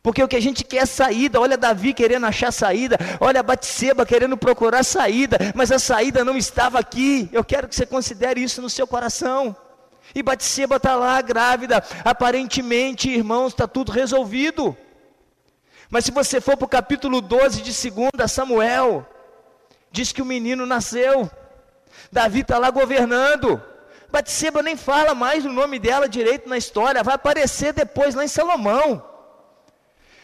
Porque 0.00 0.22
o 0.22 0.28
que 0.28 0.36
a 0.36 0.40
gente 0.40 0.62
quer 0.62 0.82
é 0.82 0.86
saída, 0.86 1.40
olha 1.40 1.56
Davi 1.56 1.92
querendo 1.92 2.24
achar 2.24 2.52
saída, 2.52 2.96
olha 3.18 3.42
Batseba 3.42 4.06
querendo 4.06 4.36
procurar 4.36 4.84
saída, 4.84 5.36
mas 5.56 5.72
a 5.72 5.78
saída 5.80 6.24
não 6.24 6.36
estava 6.36 6.78
aqui. 6.78 7.28
Eu 7.32 7.42
quero 7.42 7.66
que 7.66 7.74
você 7.74 7.84
considere 7.84 8.40
isso 8.40 8.62
no 8.62 8.70
seu 8.70 8.86
coração. 8.86 9.56
E 10.14 10.22
Batseba 10.22 10.76
está 10.76 10.94
lá 10.94 11.20
grávida. 11.20 11.82
Aparentemente, 12.04 13.10
irmãos, 13.10 13.48
está 13.48 13.66
tudo 13.66 13.90
resolvido. 13.90 14.76
Mas 15.90 16.04
se 16.04 16.12
você 16.12 16.40
for 16.40 16.56
para 16.56 16.66
o 16.66 16.68
capítulo 16.68 17.20
12 17.20 17.60
de 17.60 17.90
2 17.90 18.30
Samuel, 18.30 19.06
diz 19.92 20.10
que 20.10 20.22
o 20.22 20.26
menino 20.26 20.66
nasceu. 20.66 21.30
Davi 22.10 22.40
está 22.40 22.58
lá 22.58 22.70
governando. 22.70 23.62
Batseba 24.10 24.62
nem 24.62 24.76
fala 24.76 25.14
mais 25.14 25.44
o 25.44 25.48
nome 25.48 25.78
dela 25.78 26.08
direito 26.08 26.48
na 26.48 26.58
história, 26.58 27.02
vai 27.02 27.14
aparecer 27.14 27.72
depois 27.72 28.14
lá 28.14 28.24
em 28.24 28.28
Salomão. 28.28 29.02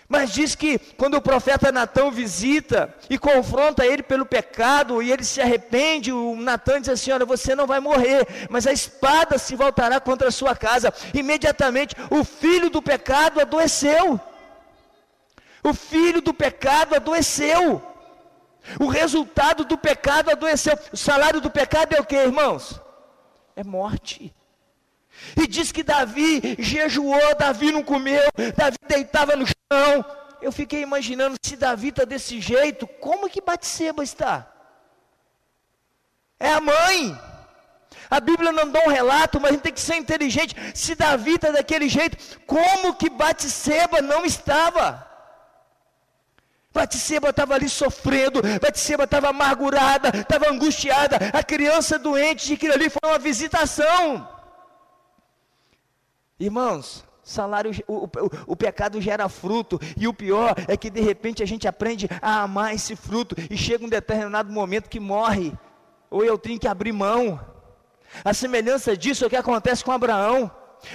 Mas 0.07 0.33
diz 0.33 0.55
que 0.55 0.79
quando 0.97 1.15
o 1.15 1.21
profeta 1.21 1.71
Natão 1.71 2.11
visita 2.11 2.95
e 3.11 3.19
confronta 3.19 3.85
ele 3.85 4.03
pelo 4.03 4.25
pecado 4.25 5.03
e 5.03 5.13
ele 5.13 5.23
se 5.23 5.39
arrepende, 5.41 6.11
o 6.11 6.35
Natã 6.35 6.81
diz 6.81 6.89
assim: 6.89 7.13
Olha, 7.13 7.27
você 7.27 7.55
não 7.55 7.67
vai 7.67 7.79
morrer, 7.79 8.27
mas 8.49 8.67
a 8.67 8.73
espada 8.73 9.37
se 9.37 9.55
voltará 9.55 10.01
contra 10.01 10.29
a 10.29 10.33
sua 10.33 10.57
casa. 10.57 10.93
Imediatamente 11.13 11.95
o 12.11 12.25
filho 12.25 12.71
do 12.71 12.81
pecado 12.81 13.39
adoeceu. 13.39 14.19
O 15.63 15.75
filho 15.75 16.23
do 16.23 16.33
pecado 16.33 16.95
adoeceu. 16.95 17.83
O 18.79 18.87
resultado 18.87 19.65
do 19.65 19.79
pecado 19.79 20.31
adoeceu. 20.31 20.79
O 20.93 20.97
salário 20.97 21.41
do 21.41 21.51
pecado 21.51 21.95
é 21.95 22.01
o 22.01 22.05
que, 22.05 22.17
irmãos? 22.17 22.81
É 23.57 23.65
morte. 23.65 24.35
E 25.37 25.47
diz 25.47 25.73
que 25.73 25.83
Davi 25.83 26.57
jejuou, 26.59 27.35
Davi 27.37 27.73
não 27.73 27.83
comeu, 27.83 28.23
Davi 28.57 28.77
deitava 28.87 29.35
no 29.35 29.47
chão. 29.47 30.05
Eu 30.41 30.53
fiquei 30.53 30.83
imaginando, 30.83 31.37
se 31.43 31.57
Davi 31.57 31.89
está 31.89 32.05
desse 32.05 32.41
jeito, 32.41 32.87
como 32.87 33.29
que 33.29 33.41
Batseba 33.41 34.05
está? 34.05 34.47
É 36.39 36.53
a 36.53 36.61
mãe. 36.61 37.19
A 38.09 38.21
Bíblia 38.21 38.53
não 38.53 38.71
dá 38.71 38.81
um 38.87 38.89
relato, 38.89 39.41
mas 39.41 39.51
a 39.51 39.53
gente 39.55 39.63
tem 39.63 39.73
que 39.73 39.81
ser 39.81 39.97
inteligente. 39.97 40.55
Se 40.75 40.95
Davi 40.95 41.35
está 41.35 41.51
daquele 41.51 41.89
jeito, 41.89 42.17
como 42.47 42.95
que 42.95 43.11
Batseba 43.11 44.01
não 44.01 44.25
estava? 44.25 45.08
Batseba 46.73 47.31
estava 47.31 47.55
ali 47.55 47.69
sofrendo, 47.69 48.41
Batseba 48.61 49.05
estava 49.05 49.31
amargurada, 49.31 50.11
estava 50.11 50.51
angustiada, 50.51 51.17
a 51.33 51.43
criança 51.43 51.99
doente, 51.99 52.47
de 52.47 52.57
que 52.57 52.69
ali 52.69 52.91
foi 52.91 53.09
uma 53.09 53.19
visitação. 53.19 54.29
Irmãos, 56.39 57.05
salário, 57.23 57.73
o, 57.87 58.05
o, 58.05 58.11
o, 58.49 58.57
pecado 58.57 59.01
gera 59.01 59.29
fruto, 59.29 59.81
e 59.97 60.07
o 60.07 60.15
pior 60.15 60.55
é 60.69 60.77
que 60.77 60.91
de 60.91 61.01
repente 61.01 61.43
a 61.43 61.47
gente 61.47 61.67
aprende 61.67 62.09
a 62.23 62.43
amar 62.43 62.75
esse 62.75 62.95
fruto, 62.95 63.35
e 63.51 63.57
chega 63.57 63.85
um 63.85 63.89
determinado 63.89 64.53
momento 64.53 64.91
que 64.91 65.01
morre, 65.01 65.53
ou 66.11 66.25
eu 66.25 66.39
tenho 66.39 66.61
que 66.61 66.69
abrir 66.69 66.93
mão. 66.93 67.41
A 68.25 68.33
semelhança 68.33 68.97
disso 68.97 69.25
é 69.25 69.27
o 69.27 69.31
que 69.31 69.37
acontece 69.37 69.85
com 69.85 69.93
Abraão. 69.93 70.51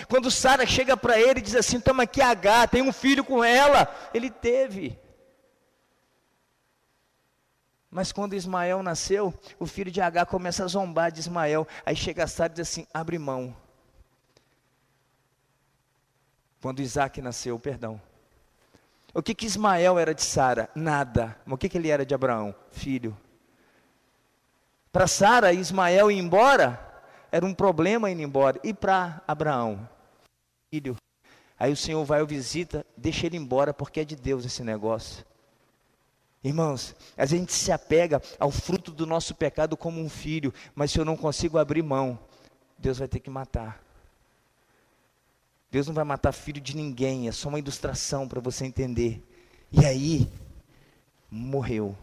Quando 0.08 0.32
Sara 0.32 0.66
chega 0.66 0.96
para 0.96 1.20
ele 1.20 1.40
e 1.40 1.44
diz 1.44 1.56
assim: 1.56 1.80
Toma 1.80 2.04
aqui 2.04 2.22
H, 2.22 2.68
tem 2.68 2.82
um 2.82 2.94
filho 2.94 3.24
com 3.24 3.44
ela. 3.44 3.94
Ele 4.14 4.32
teve. 4.32 4.98
Mas 7.94 8.12
quando 8.12 8.34
Ismael 8.34 8.82
nasceu, 8.82 9.34
o 9.60 9.66
filho 9.66 9.92
de 9.92 10.02
H 10.02 10.26
começa 10.26 10.64
a 10.64 10.68
zombar 10.68 11.12
de 11.12 11.20
Ismael. 11.20 11.68
Aí 11.86 11.96
chega 11.96 12.28
Sara 12.28 12.52
e 12.52 12.56
diz 12.56 12.68
assim: 12.68 12.88
abre 12.94 13.20
mão. 13.20 13.56
Quando 16.62 16.82
Isaac 16.82 17.22
nasceu, 17.22 17.60
perdão. 17.60 18.02
O 19.14 19.22
que, 19.22 19.36
que 19.36 19.46
Ismael 19.46 20.00
era 20.00 20.16
de 20.16 20.24
Sara? 20.24 20.70
Nada. 20.74 21.38
O 21.46 21.56
que, 21.56 21.70
que 21.70 21.78
ele 21.78 21.90
era 21.90 22.06
de 22.06 22.16
Abraão? 22.16 22.56
Filho. 22.72 23.16
Para 24.92 25.06
Sara, 25.06 25.54
Ismael 25.54 26.10
ir 26.10 26.18
embora 26.18 26.94
era 27.34 27.46
um 27.48 27.54
problema 27.54 28.12
ir 28.12 28.20
embora. 28.20 28.60
E 28.64 28.76
para 28.76 29.20
Abraão? 29.28 29.90
Filho. 30.70 30.96
Aí 31.58 31.72
o 31.72 31.76
Senhor 31.76 32.06
vai 32.06 32.22
ao 32.22 32.28
visita, 32.28 32.86
deixa 32.96 33.26
ele 33.26 33.38
embora, 33.38 33.74
porque 33.74 34.02
é 34.02 34.06
de 34.06 34.16
Deus 34.16 34.46
esse 34.46 34.64
negócio. 34.64 35.26
Irmãos, 36.44 36.94
a 37.16 37.26
gente 37.26 37.54
se 37.54 37.72
apega 37.72 38.22
ao 38.38 38.52
fruto 38.52 38.92
do 38.92 39.06
nosso 39.06 39.34
pecado 39.34 39.78
como 39.78 40.02
um 40.02 40.10
filho, 40.10 40.54
mas 40.76 40.92
se 40.92 41.00
eu 41.00 41.06
não 41.06 41.16
consigo 41.16 41.58
abrir 41.58 41.82
mão, 41.82 42.20
Deus 42.78 42.98
vai 42.98 43.08
ter 43.08 43.20
que 43.20 43.30
matar. 43.30 43.82
Deus 45.72 45.88
não 45.88 45.94
vai 45.94 46.04
matar 46.04 46.34
filho 46.34 46.60
de 46.60 46.76
ninguém, 46.76 47.28
é 47.28 47.32
só 47.32 47.48
uma 47.48 47.60
ilustração 47.60 48.28
para 48.28 48.42
você 48.42 48.66
entender. 48.66 49.24
E 49.72 49.86
aí, 49.86 50.30
morreu. 51.32 51.98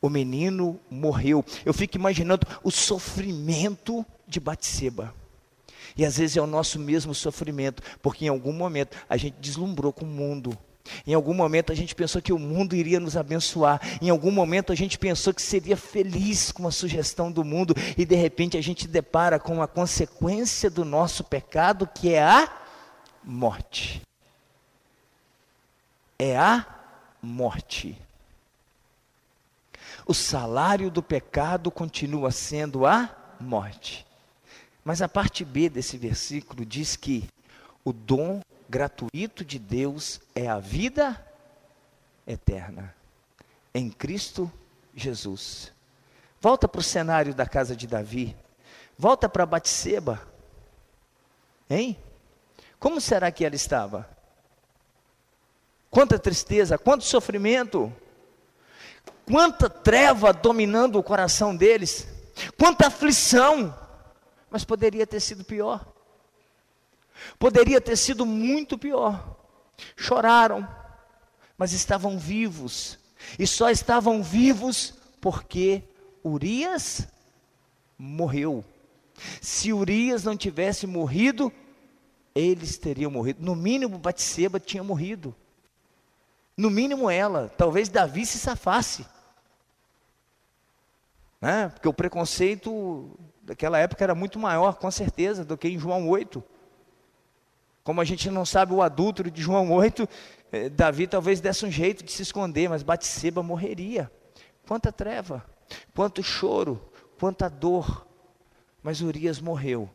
O 0.00 0.08
menino 0.08 0.80
morreu. 0.88 1.44
Eu 1.64 1.74
fico 1.74 1.96
imaginando 1.96 2.46
o 2.62 2.70
sofrimento 2.70 4.06
de 4.28 4.38
Batseba. 4.38 5.12
E 5.96 6.04
às 6.04 6.18
vezes 6.18 6.36
é 6.36 6.40
o 6.40 6.46
nosso 6.46 6.78
mesmo 6.78 7.14
sofrimento, 7.14 7.82
porque 8.00 8.26
em 8.26 8.28
algum 8.28 8.52
momento 8.52 8.96
a 9.08 9.16
gente 9.16 9.36
deslumbrou 9.40 9.92
com 9.92 10.04
o 10.04 10.08
mundo. 10.08 10.56
Em 11.06 11.14
algum 11.14 11.34
momento 11.34 11.72
a 11.72 11.74
gente 11.74 11.94
pensou 11.94 12.20
que 12.20 12.32
o 12.32 12.38
mundo 12.38 12.74
iria 12.74 13.00
nos 13.00 13.16
abençoar. 13.16 13.80
Em 14.00 14.10
algum 14.10 14.30
momento 14.30 14.72
a 14.72 14.76
gente 14.76 14.98
pensou 14.98 15.32
que 15.32 15.42
seria 15.42 15.76
feliz 15.76 16.52
com 16.52 16.66
a 16.66 16.72
sugestão 16.72 17.30
do 17.30 17.44
mundo. 17.44 17.74
E 17.96 18.04
de 18.04 18.14
repente 18.14 18.56
a 18.56 18.62
gente 18.62 18.86
depara 18.86 19.38
com 19.38 19.62
a 19.62 19.68
consequência 19.68 20.70
do 20.70 20.84
nosso 20.84 21.24
pecado, 21.24 21.86
que 21.86 22.12
é 22.12 22.22
a 22.22 22.48
morte. 23.24 24.02
É 26.18 26.36
a 26.36 26.66
morte. 27.20 27.98
O 30.06 30.14
salário 30.14 30.90
do 30.90 31.02
pecado 31.02 31.70
continua 31.70 32.30
sendo 32.30 32.86
a 32.86 33.10
morte. 33.40 34.06
Mas 34.84 35.02
a 35.02 35.08
parte 35.08 35.44
B 35.44 35.68
desse 35.68 35.98
versículo 35.98 36.64
diz 36.64 36.94
que 36.94 37.28
o 37.84 37.92
dom 37.92 38.40
gratuito 38.68 39.44
de 39.44 39.58
Deus 39.58 40.20
é 40.34 40.48
a 40.48 40.58
vida 40.58 41.24
eterna 42.26 42.94
em 43.74 43.90
Cristo 43.90 44.50
Jesus. 44.94 45.72
Volta 46.40 46.66
para 46.66 46.80
o 46.80 46.82
cenário 46.82 47.34
da 47.34 47.46
casa 47.46 47.76
de 47.76 47.86
Davi. 47.86 48.36
Volta 48.98 49.28
para 49.28 49.44
Batseba. 49.44 50.20
Hein? 51.68 51.98
Como 52.78 53.00
será 53.00 53.30
que 53.30 53.44
ela 53.44 53.54
estava? 53.54 54.08
Quanta 55.90 56.18
tristeza, 56.18 56.78
quanto 56.78 57.04
sofrimento, 57.04 57.92
quanta 59.26 59.68
treva 59.68 60.32
dominando 60.32 60.98
o 60.98 61.02
coração 61.02 61.56
deles, 61.56 62.06
quanta 62.58 62.86
aflição, 62.86 63.76
mas 64.50 64.64
poderia 64.64 65.06
ter 65.06 65.20
sido 65.20 65.44
pior. 65.44 65.86
Poderia 67.38 67.80
ter 67.80 67.96
sido 67.96 68.24
muito 68.24 68.78
pior. 68.78 69.36
Choraram, 69.96 70.66
mas 71.56 71.72
estavam 71.72 72.18
vivos. 72.18 72.98
E 73.38 73.46
só 73.46 73.70
estavam 73.70 74.22
vivos 74.22 74.94
porque 75.20 75.82
Urias 76.24 77.08
morreu. 77.98 78.64
Se 79.40 79.72
Urias 79.72 80.24
não 80.24 80.36
tivesse 80.36 80.86
morrido, 80.86 81.52
eles 82.34 82.76
teriam 82.76 83.10
morrido. 83.10 83.42
No 83.42 83.56
mínimo, 83.56 83.98
Batseba 83.98 84.60
tinha 84.60 84.84
morrido. 84.84 85.34
No 86.56 86.70
mínimo 86.70 87.10
ela, 87.10 87.52
talvez 87.56 87.88
Davi 87.88 88.24
se 88.24 88.38
safasse. 88.38 89.06
Né? 91.40 91.68
Porque 91.68 91.88
o 91.88 91.92
preconceito 91.92 93.10
daquela 93.42 93.78
época 93.78 94.02
era 94.02 94.14
muito 94.14 94.38
maior, 94.38 94.76
com 94.76 94.90
certeza, 94.90 95.44
do 95.44 95.56
que 95.56 95.68
em 95.68 95.78
João 95.78 96.08
8. 96.08 96.42
Como 97.86 98.00
a 98.00 98.04
gente 98.04 98.28
não 98.32 98.44
sabe 98.44 98.72
o 98.72 98.82
adúltero 98.82 99.30
de 99.30 99.40
João 99.40 99.70
8, 99.70 100.08
eh, 100.50 100.68
Davi 100.68 101.06
talvez 101.06 101.40
desse 101.40 101.64
um 101.64 101.70
jeito 101.70 102.02
de 102.02 102.10
se 102.10 102.20
esconder, 102.20 102.68
mas 102.68 102.82
Batseba 102.82 103.44
morreria. 103.44 104.10
Quanta 104.66 104.90
treva, 104.90 105.46
quanto 105.94 106.20
choro, 106.20 106.84
quanta 107.16 107.48
dor. 107.48 108.04
Mas 108.82 109.02
Urias 109.02 109.38
morreu 109.38 109.88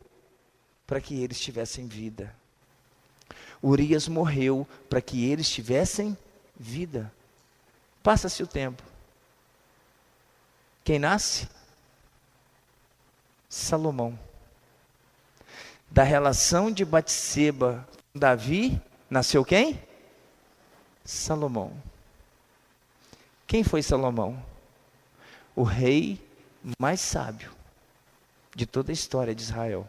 para 0.86 1.02
que 1.02 1.22
eles 1.22 1.38
tivessem 1.38 1.86
vida. 1.86 2.34
Urias 3.62 4.08
morreu 4.08 4.66
para 4.88 5.02
que 5.02 5.30
eles 5.30 5.50
tivessem 5.50 6.16
vida. 6.58 7.12
Passa-se 8.02 8.42
o 8.42 8.46
tempo. 8.46 8.82
Quem 10.82 10.98
nasce? 10.98 11.46
Salomão 13.50 14.18
da 15.92 16.02
relação 16.02 16.72
de 16.72 16.86
Batseba 16.86 17.86
com 18.12 18.18
Davi, 18.18 18.80
nasceu 19.10 19.44
quem? 19.44 19.78
Salomão. 21.04 21.70
Quem 23.46 23.62
foi 23.62 23.82
Salomão? 23.82 24.42
O 25.54 25.62
rei 25.62 26.18
mais 26.80 26.98
sábio 26.98 27.52
de 28.56 28.64
toda 28.64 28.90
a 28.90 28.94
história 28.94 29.34
de 29.34 29.42
Israel. 29.42 29.86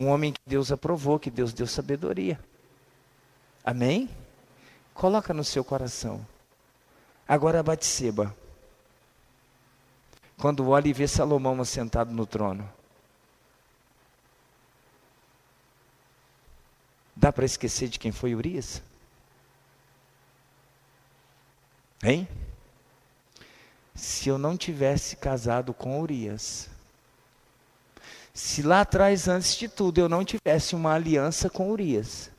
Um 0.00 0.08
homem 0.08 0.32
que 0.32 0.40
Deus 0.44 0.72
aprovou, 0.72 1.20
que 1.20 1.30
Deus 1.30 1.52
deu 1.52 1.68
sabedoria. 1.68 2.40
Amém? 3.64 4.10
Coloca 4.94 5.32
no 5.32 5.44
seu 5.44 5.62
coração. 5.62 6.26
Agora 7.26 7.62
Batseba. 7.62 8.34
Quando 10.36 10.68
olha 10.68 10.88
e 10.88 10.92
vê 10.92 11.06
Salomão 11.06 11.60
assentado 11.60 12.12
no 12.12 12.26
trono. 12.26 12.77
Dá 17.20 17.32
para 17.32 17.44
esquecer 17.44 17.88
de 17.88 17.98
quem 17.98 18.12
foi 18.12 18.32
Urias? 18.32 18.80
Hein? 22.00 22.28
Se 23.92 24.28
eu 24.28 24.38
não 24.38 24.56
tivesse 24.56 25.16
casado 25.16 25.74
com 25.74 26.00
Urias, 26.00 26.70
se 28.32 28.62
lá 28.62 28.82
atrás, 28.82 29.26
antes 29.26 29.56
de 29.56 29.68
tudo, 29.68 29.98
eu 29.98 30.08
não 30.08 30.24
tivesse 30.24 30.76
uma 30.76 30.94
aliança 30.94 31.50
com 31.50 31.72
Urias, 31.72 32.30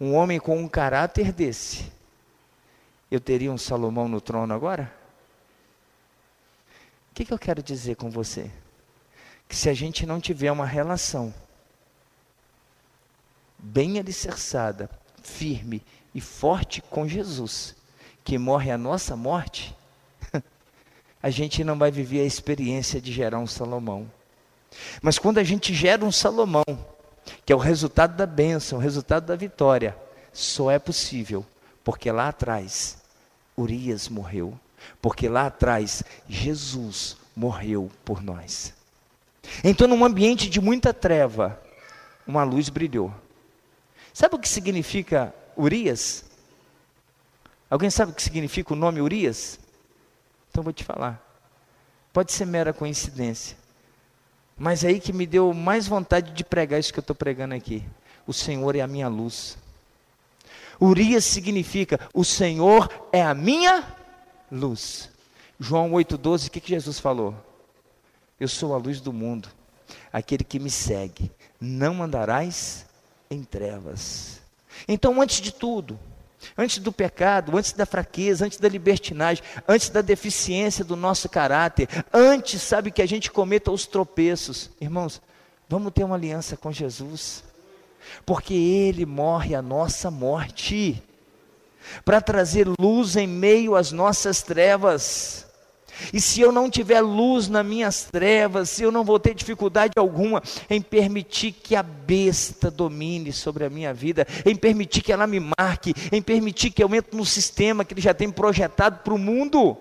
um 0.00 0.14
homem 0.14 0.40
com 0.40 0.56
um 0.56 0.66
caráter 0.66 1.30
desse, 1.30 1.92
eu 3.10 3.20
teria 3.20 3.52
um 3.52 3.58
Salomão 3.58 4.08
no 4.08 4.22
trono 4.22 4.54
agora? 4.54 4.90
O 7.10 7.14
que, 7.14 7.26
que 7.26 7.32
eu 7.34 7.38
quero 7.38 7.62
dizer 7.62 7.96
com 7.96 8.08
você? 8.08 8.50
Que 9.46 9.54
se 9.54 9.68
a 9.68 9.74
gente 9.74 10.06
não 10.06 10.18
tiver 10.18 10.50
uma 10.50 10.64
relação 10.64 11.34
bem 13.62 13.98
alicerçada, 13.98 14.90
firme 15.22 15.80
e 16.14 16.20
forte 16.20 16.82
com 16.82 17.08
Jesus, 17.08 17.74
que 18.24 18.36
morre 18.36 18.70
a 18.70 18.76
nossa 18.76 19.16
morte, 19.16 19.74
a 21.22 21.30
gente 21.30 21.62
não 21.62 21.78
vai 21.78 21.90
viver 21.90 22.20
a 22.20 22.26
experiência 22.26 23.00
de 23.00 23.12
gerar 23.12 23.38
um 23.38 23.46
Salomão. 23.46 24.10
Mas 25.00 25.18
quando 25.18 25.38
a 25.38 25.44
gente 25.44 25.72
gera 25.72 26.04
um 26.04 26.12
Salomão, 26.12 26.64
que 27.46 27.52
é 27.52 27.56
o 27.56 27.58
resultado 27.58 28.16
da 28.16 28.26
bênção, 28.26 28.78
o 28.78 28.82
resultado 28.82 29.26
da 29.26 29.36
vitória, 29.36 29.96
só 30.32 30.70
é 30.70 30.78
possível 30.78 31.46
porque 31.84 32.10
lá 32.10 32.28
atrás 32.28 32.98
Urias 33.56 34.08
morreu, 34.08 34.58
porque 35.00 35.28
lá 35.28 35.46
atrás 35.46 36.02
Jesus 36.28 37.16
morreu 37.34 37.90
por 38.04 38.22
nós. 38.22 38.72
Então, 39.62 39.88
num 39.88 40.04
ambiente 40.04 40.48
de 40.48 40.60
muita 40.60 40.94
treva, 40.94 41.60
uma 42.26 42.44
luz 42.44 42.68
brilhou. 42.68 43.12
Sabe 44.12 44.34
o 44.36 44.38
que 44.38 44.48
significa 44.48 45.34
Urias? 45.56 46.24
Alguém 47.70 47.88
sabe 47.88 48.12
o 48.12 48.14
que 48.14 48.22
significa 48.22 48.72
o 48.74 48.76
nome 48.76 49.00
Urias? 49.00 49.58
Então 50.50 50.62
vou 50.62 50.72
te 50.72 50.84
falar. 50.84 51.20
Pode 52.12 52.32
ser 52.32 52.44
mera 52.44 52.72
coincidência. 52.72 53.56
Mas 54.56 54.84
é 54.84 54.88
aí 54.88 55.00
que 55.00 55.12
me 55.12 55.26
deu 55.26 55.52
mais 55.54 55.86
vontade 55.86 56.32
de 56.32 56.44
pregar 56.44 56.78
isso 56.78 56.92
que 56.92 56.98
eu 56.98 57.02
estou 57.02 57.16
pregando 57.16 57.54
aqui. 57.54 57.82
O 58.26 58.32
Senhor 58.32 58.76
é 58.76 58.80
a 58.80 58.86
minha 58.86 59.08
luz. 59.08 59.56
Urias 60.80 61.24
significa 61.24 61.98
o 62.12 62.24
Senhor 62.24 62.90
é 63.12 63.22
a 63.22 63.34
minha 63.34 63.96
luz. 64.50 65.10
João 65.58 65.92
8,12, 65.92 66.48
o 66.48 66.50
que, 66.50 66.60
que 66.60 66.70
Jesus 66.70 66.98
falou? 66.98 67.34
Eu 68.38 68.48
sou 68.48 68.74
a 68.74 68.76
luz 68.76 69.00
do 69.00 69.12
mundo. 69.12 69.48
Aquele 70.12 70.44
que 70.44 70.58
me 70.58 70.70
segue, 70.70 71.30
não 71.60 72.02
andarás 72.02 72.84
em 73.32 73.42
trevas. 73.42 74.40
Então, 74.86 75.20
antes 75.20 75.40
de 75.40 75.52
tudo, 75.52 75.98
antes 76.56 76.78
do 76.78 76.92
pecado, 76.92 77.56
antes 77.56 77.72
da 77.72 77.86
fraqueza, 77.86 78.46
antes 78.46 78.58
da 78.58 78.68
libertinagem, 78.68 79.42
antes 79.66 79.88
da 79.88 80.00
deficiência 80.00 80.84
do 80.84 80.96
nosso 80.96 81.28
caráter, 81.28 81.88
antes, 82.12 82.62
sabe, 82.62 82.90
que 82.90 83.02
a 83.02 83.06
gente 83.06 83.30
cometa 83.30 83.70
os 83.70 83.86
tropeços, 83.86 84.70
irmãos, 84.80 85.20
vamos 85.68 85.92
ter 85.92 86.04
uma 86.04 86.16
aliança 86.16 86.56
com 86.56 86.72
Jesus, 86.72 87.44
porque 88.26 88.54
Ele 88.54 89.06
morre 89.06 89.54
a 89.54 89.62
nossa 89.62 90.10
morte, 90.10 91.02
para 92.04 92.20
trazer 92.20 92.66
luz 92.78 93.16
em 93.16 93.26
meio 93.26 93.74
às 93.74 93.90
nossas 93.90 94.42
trevas. 94.42 95.46
E 96.12 96.20
se 96.20 96.40
eu 96.40 96.50
não 96.50 96.70
tiver 96.70 97.00
luz 97.00 97.48
nas 97.48 97.64
minhas 97.64 98.04
trevas, 98.04 98.70
se 98.70 98.82
eu 98.82 98.90
não 98.90 99.04
vou 99.04 99.18
ter 99.18 99.34
dificuldade 99.34 99.92
alguma 99.96 100.42
em 100.68 100.80
permitir 100.80 101.52
que 101.52 101.76
a 101.76 101.82
besta 101.82 102.70
domine 102.70 103.32
sobre 103.32 103.64
a 103.64 103.70
minha 103.70 103.92
vida, 103.92 104.26
em 104.44 104.56
permitir 104.56 105.02
que 105.02 105.12
ela 105.12 105.26
me 105.26 105.40
marque, 105.40 105.94
em 106.10 106.22
permitir 106.22 106.70
que 106.70 106.82
eu 106.82 106.94
entre 106.94 107.16
no 107.16 107.24
sistema 107.24 107.84
que 107.84 107.94
ele 107.94 108.00
já 108.00 108.14
tem 108.14 108.30
projetado 108.30 109.00
para 109.00 109.14
o 109.14 109.18
mundo. 109.18 109.76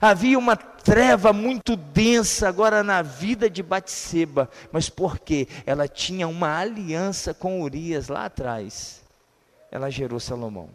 Havia 0.00 0.38
uma 0.38 0.56
treva 0.56 1.32
muito 1.32 1.76
densa 1.76 2.48
agora 2.48 2.82
na 2.82 3.02
vida 3.02 3.50
de 3.50 3.62
Batseba, 3.62 4.48
mas 4.70 4.88
por 4.88 5.18
quê? 5.18 5.46
Ela 5.66 5.86
tinha 5.86 6.26
uma 6.26 6.58
aliança 6.58 7.34
com 7.34 7.62
Urias 7.62 8.08
lá 8.08 8.24
atrás. 8.24 9.02
Ela 9.70 9.90
gerou 9.90 10.20
Salomão. 10.20 10.68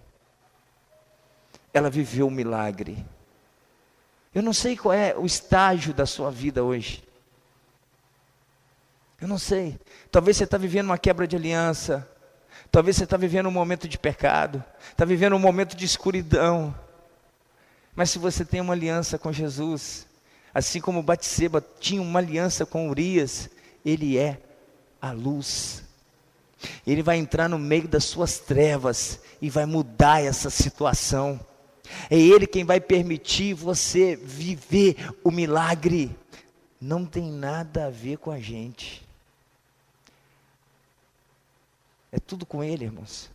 Ela 1.73 1.89
viveu 1.89 2.27
o 2.27 2.31
milagre 2.31 3.05
eu 4.37 4.43
não 4.43 4.53
sei 4.53 4.77
qual 4.77 4.93
é 4.93 5.17
o 5.17 5.25
estágio 5.25 5.95
da 5.95 6.05
sua 6.05 6.29
vida 6.29 6.63
hoje. 6.63 7.03
Eu 9.19 9.27
não 9.27 9.39
sei. 9.39 9.79
Talvez 10.11 10.37
você 10.37 10.43
está 10.43 10.59
vivendo 10.59 10.85
uma 10.85 10.97
quebra 10.99 11.27
de 11.27 11.35
aliança. 11.35 12.07
Talvez 12.71 12.97
você 12.97 13.05
está 13.05 13.17
vivendo 13.17 13.47
um 13.47 13.51
momento 13.51 13.87
de 13.87 13.97
pecado. 13.97 14.63
Está 14.91 15.05
vivendo 15.05 15.35
um 15.35 15.39
momento 15.39 15.75
de 15.75 15.85
escuridão. 15.85 16.75
Mas 17.95 18.11
se 18.11 18.19
você 18.19 18.45
tem 18.45 18.61
uma 18.61 18.73
aliança 18.73 19.17
com 19.17 19.33
Jesus, 19.33 20.05
assim 20.53 20.79
como 20.79 21.01
Batseba 21.01 21.65
tinha 21.79 21.99
uma 21.99 22.19
aliança 22.19 22.63
com 22.63 22.91
Urias, 22.91 23.49
ele 23.83 24.19
é 24.19 24.39
a 25.01 25.13
luz. 25.13 25.83
Ele 26.85 27.01
vai 27.01 27.17
entrar 27.17 27.49
no 27.49 27.57
meio 27.57 27.87
das 27.87 28.03
suas 28.03 28.37
trevas 28.37 29.19
e 29.41 29.49
vai 29.49 29.65
mudar 29.65 30.23
essa 30.23 30.51
situação. 30.51 31.39
É 32.09 32.17
Ele 32.17 32.47
quem 32.47 32.63
vai 32.63 32.79
permitir 32.79 33.53
você 33.53 34.15
viver 34.15 34.95
o 35.23 35.31
milagre. 35.31 36.15
Não 36.79 37.05
tem 37.05 37.31
nada 37.31 37.87
a 37.87 37.89
ver 37.89 38.17
com 38.17 38.31
a 38.31 38.39
gente. 38.39 39.05
É 42.11 42.19
tudo 42.19 42.45
com 42.45 42.63
Ele, 42.63 42.85
irmãos. 42.85 43.29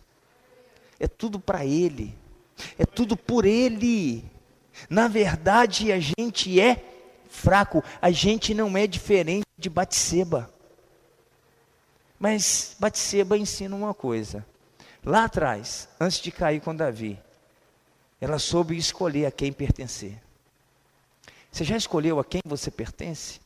É 0.99 1.07
tudo 1.09 1.39
para 1.39 1.65
Ele. 1.65 2.15
É 2.79 2.87
tudo 2.87 3.17
por 3.17 3.45
Ele. 3.45 4.25
Na 4.89 5.09
verdade, 5.09 5.93
a 5.93 5.99
gente 5.99 6.61
é 6.61 6.85
fraco. 7.29 7.83
A 8.01 8.11
gente 8.11 8.55
não 8.55 8.77
é 8.77 8.87
diferente 8.87 9.47
de 9.59 9.69
Batseba. 9.69 10.53
Mas 12.19 12.77
Batseba 12.79 13.37
ensina 13.37 13.75
uma 13.75 13.93
coisa. 13.93 14.47
Lá 15.05 15.25
atrás, 15.25 15.89
antes 16.01 16.21
de 16.21 16.31
cair 16.31 16.61
com 16.61 16.75
Davi, 16.75 17.19
ela 18.23 18.39
soube 18.39 18.77
escolher 18.77 19.27
a 19.27 19.33
quem 19.33 19.53
pertencer. 19.53 20.17
Você 21.51 21.65
já 21.65 21.77
escolheu 21.77 22.21
a 22.21 22.25
quem 22.25 22.41
você 22.45 22.71
pertence? 22.71 23.41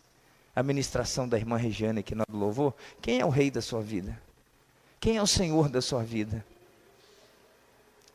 A 0.54 0.62
ministração 0.62 1.26
da 1.26 1.38
irmã 1.38 1.56
Regiane 1.56 2.00
aqui 2.00 2.14
no 2.14 2.24
louvor? 2.30 2.74
Quem 3.00 3.18
é 3.18 3.24
o 3.24 3.30
rei 3.30 3.50
da 3.50 3.62
sua 3.62 3.80
vida? 3.80 4.20
Quem 5.00 5.16
é 5.16 5.22
o 5.22 5.26
Senhor 5.26 5.70
da 5.70 5.80
sua 5.80 6.02
vida? 6.02 6.44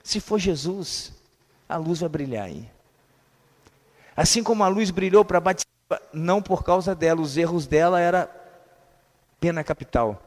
Se 0.04 0.20
for 0.20 0.38
Jesus, 0.38 1.12
a 1.68 1.78
luz 1.78 2.02
vai 2.02 2.10
brilhar 2.10 2.46
aí. 2.46 2.70
Assim 4.16 4.44
como 4.44 4.64
a 4.64 4.68
luz 4.68 4.92
brilhou 4.92 5.26
para 5.26 5.40
Batseba, 5.40 6.00
não 6.14 6.44
por 6.44 6.64
causa 6.64 6.94
dela, 6.94 7.22
os 7.22 7.38
erros 7.38 7.66
dela 7.66 8.00
era 8.00 8.30
pena 9.40 9.64
capital. 9.64 10.22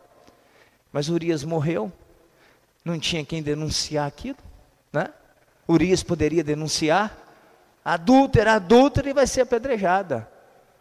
Mas 0.92 1.08
Urias 1.08 1.44
morreu, 1.44 1.92
não 2.84 2.98
tinha 2.98 3.24
quem 3.24 3.40
denunciar 3.40 4.08
aquilo, 4.08 4.38
né? 4.92 5.12
Urias 5.68 6.02
poderia 6.02 6.44
denunciar, 6.44 7.16
adúltera, 7.84 8.54
adúltera 8.54 9.08
e 9.08 9.14
vai 9.14 9.26
ser 9.26 9.42
apedrejada. 9.42 10.28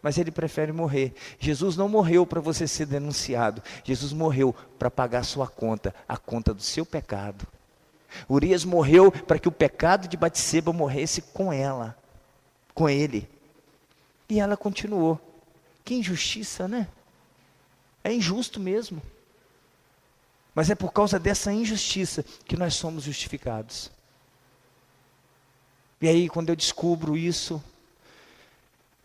Mas 0.02 0.18
ele 0.18 0.30
prefere 0.30 0.70
morrer. 0.70 1.14
Jesus 1.38 1.76
não 1.76 1.88
morreu 1.88 2.26
para 2.26 2.40
você 2.40 2.68
ser 2.68 2.84
denunciado. 2.84 3.62
Jesus 3.82 4.12
morreu 4.12 4.54
para 4.78 4.90
pagar 4.90 5.24
sua 5.24 5.48
conta, 5.48 5.94
a 6.06 6.18
conta 6.18 6.52
do 6.52 6.62
seu 6.62 6.84
pecado. 6.84 7.46
Urias 8.28 8.64
morreu 8.64 9.10
para 9.10 9.38
que 9.38 9.48
o 9.48 9.52
pecado 9.52 10.06
de 10.06 10.16
Batseba 10.16 10.72
morresse 10.72 11.22
com 11.22 11.52
ela, 11.52 11.96
com 12.74 12.88
ele. 12.88 13.28
E 14.28 14.38
ela 14.40 14.56
continuou. 14.56 15.18
Que 15.84 15.94
injustiça, 15.94 16.68
né? 16.68 16.88
É 18.02 18.12
injusto 18.12 18.60
mesmo. 18.60 19.02
Mas 20.54 20.70
é 20.70 20.74
por 20.74 20.92
causa 20.92 21.18
dessa 21.18 21.52
injustiça 21.52 22.24
que 22.46 22.56
nós 22.56 22.74
somos 22.74 23.04
justificados. 23.04 23.90
E 26.04 26.06
aí, 26.06 26.28
quando 26.28 26.50
eu 26.50 26.54
descubro 26.54 27.16
isso, 27.16 27.64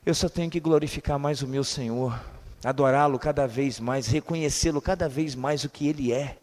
eu 0.06 0.14
só 0.14 0.28
tenho 0.28 0.52
que 0.52 0.60
glorificar 0.60 1.18
mais 1.18 1.42
o 1.42 1.48
meu 1.48 1.64
Senhor, 1.64 2.22
adorá-lo 2.62 3.18
cada 3.18 3.48
vez 3.48 3.80
mais, 3.80 4.08
reconhecê-lo 4.08 4.82
cada 4.82 5.08
vez 5.08 5.34
mais 5.34 5.64
o 5.64 5.70
que 5.70 5.88
Ele 5.88 6.12
é, 6.12 6.38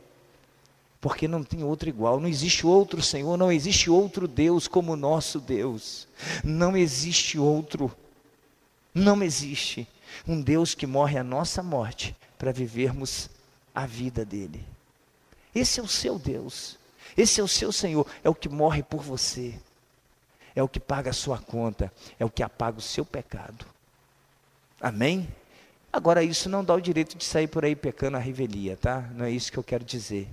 porque 0.99 1.29
não 1.29 1.45
tem 1.45 1.63
outro 1.63 1.91
igual, 1.91 2.19
não 2.19 2.27
existe 2.27 2.67
outro 2.67 3.03
Senhor, 3.03 3.37
não 3.37 3.53
existe 3.53 3.91
outro 3.91 4.27
Deus 4.27 4.67
como 4.67 4.95
o 4.95 4.97
nosso 4.97 5.41
Deus, 5.41 6.09
não 6.43 6.75
existe 6.75 7.39
outro, 7.39 7.95
não 8.95 9.23
existe 9.23 9.87
um 10.27 10.41
Deus 10.41 10.75
que 10.75 10.87
morre 10.87 11.19
a 11.19 11.23
nossa 11.23 11.63
morte 11.63 12.17
para 12.39 12.51
vivermos 12.51 13.29
a 13.75 13.85
vida 13.85 14.25
dele. 14.25 14.65
Esse 15.55 15.81
é 15.81 15.83
o 15.83 15.87
seu 15.87 16.19
Deus, 16.19 16.79
esse 17.15 17.43
é 17.43 17.45
o 17.45 17.49
seu 17.49 17.71
Senhor, 17.71 18.07
é 18.25 18.31
o 18.31 18.35
que 18.35 18.49
morre 18.49 18.83
por 18.83 19.03
você 19.03 19.55
é 20.57 20.63
o 20.63 20.69
que 20.69 20.81
paga 20.81 21.11
a 21.11 21.13
sua 21.13 21.39
conta, 21.39 21.93
é 22.19 22.25
o 22.25 22.31
que 22.31 22.43
apaga 22.43 22.79
o 22.79 22.83
seu 22.83 23.05
pecado. 23.05 23.67
Amém? 24.81 25.29
Agora, 25.93 26.23
isso 26.23 26.49
não 26.49 26.65
dá 26.65 26.75
o 26.75 26.81
direito 26.81 27.17
de 27.17 27.25
sair 27.25 27.47
por 27.47 27.65
aí 27.65 27.77
pecando 27.77 28.17
a 28.17 28.21
revelia, 28.21 28.77
tá? 28.77 29.03
Não 29.15 29.27
é 29.27 29.31
isso 29.31 29.53
que 29.53 29.59
eu 29.59 29.63
quero 29.63 29.85
dizer. 29.85 30.29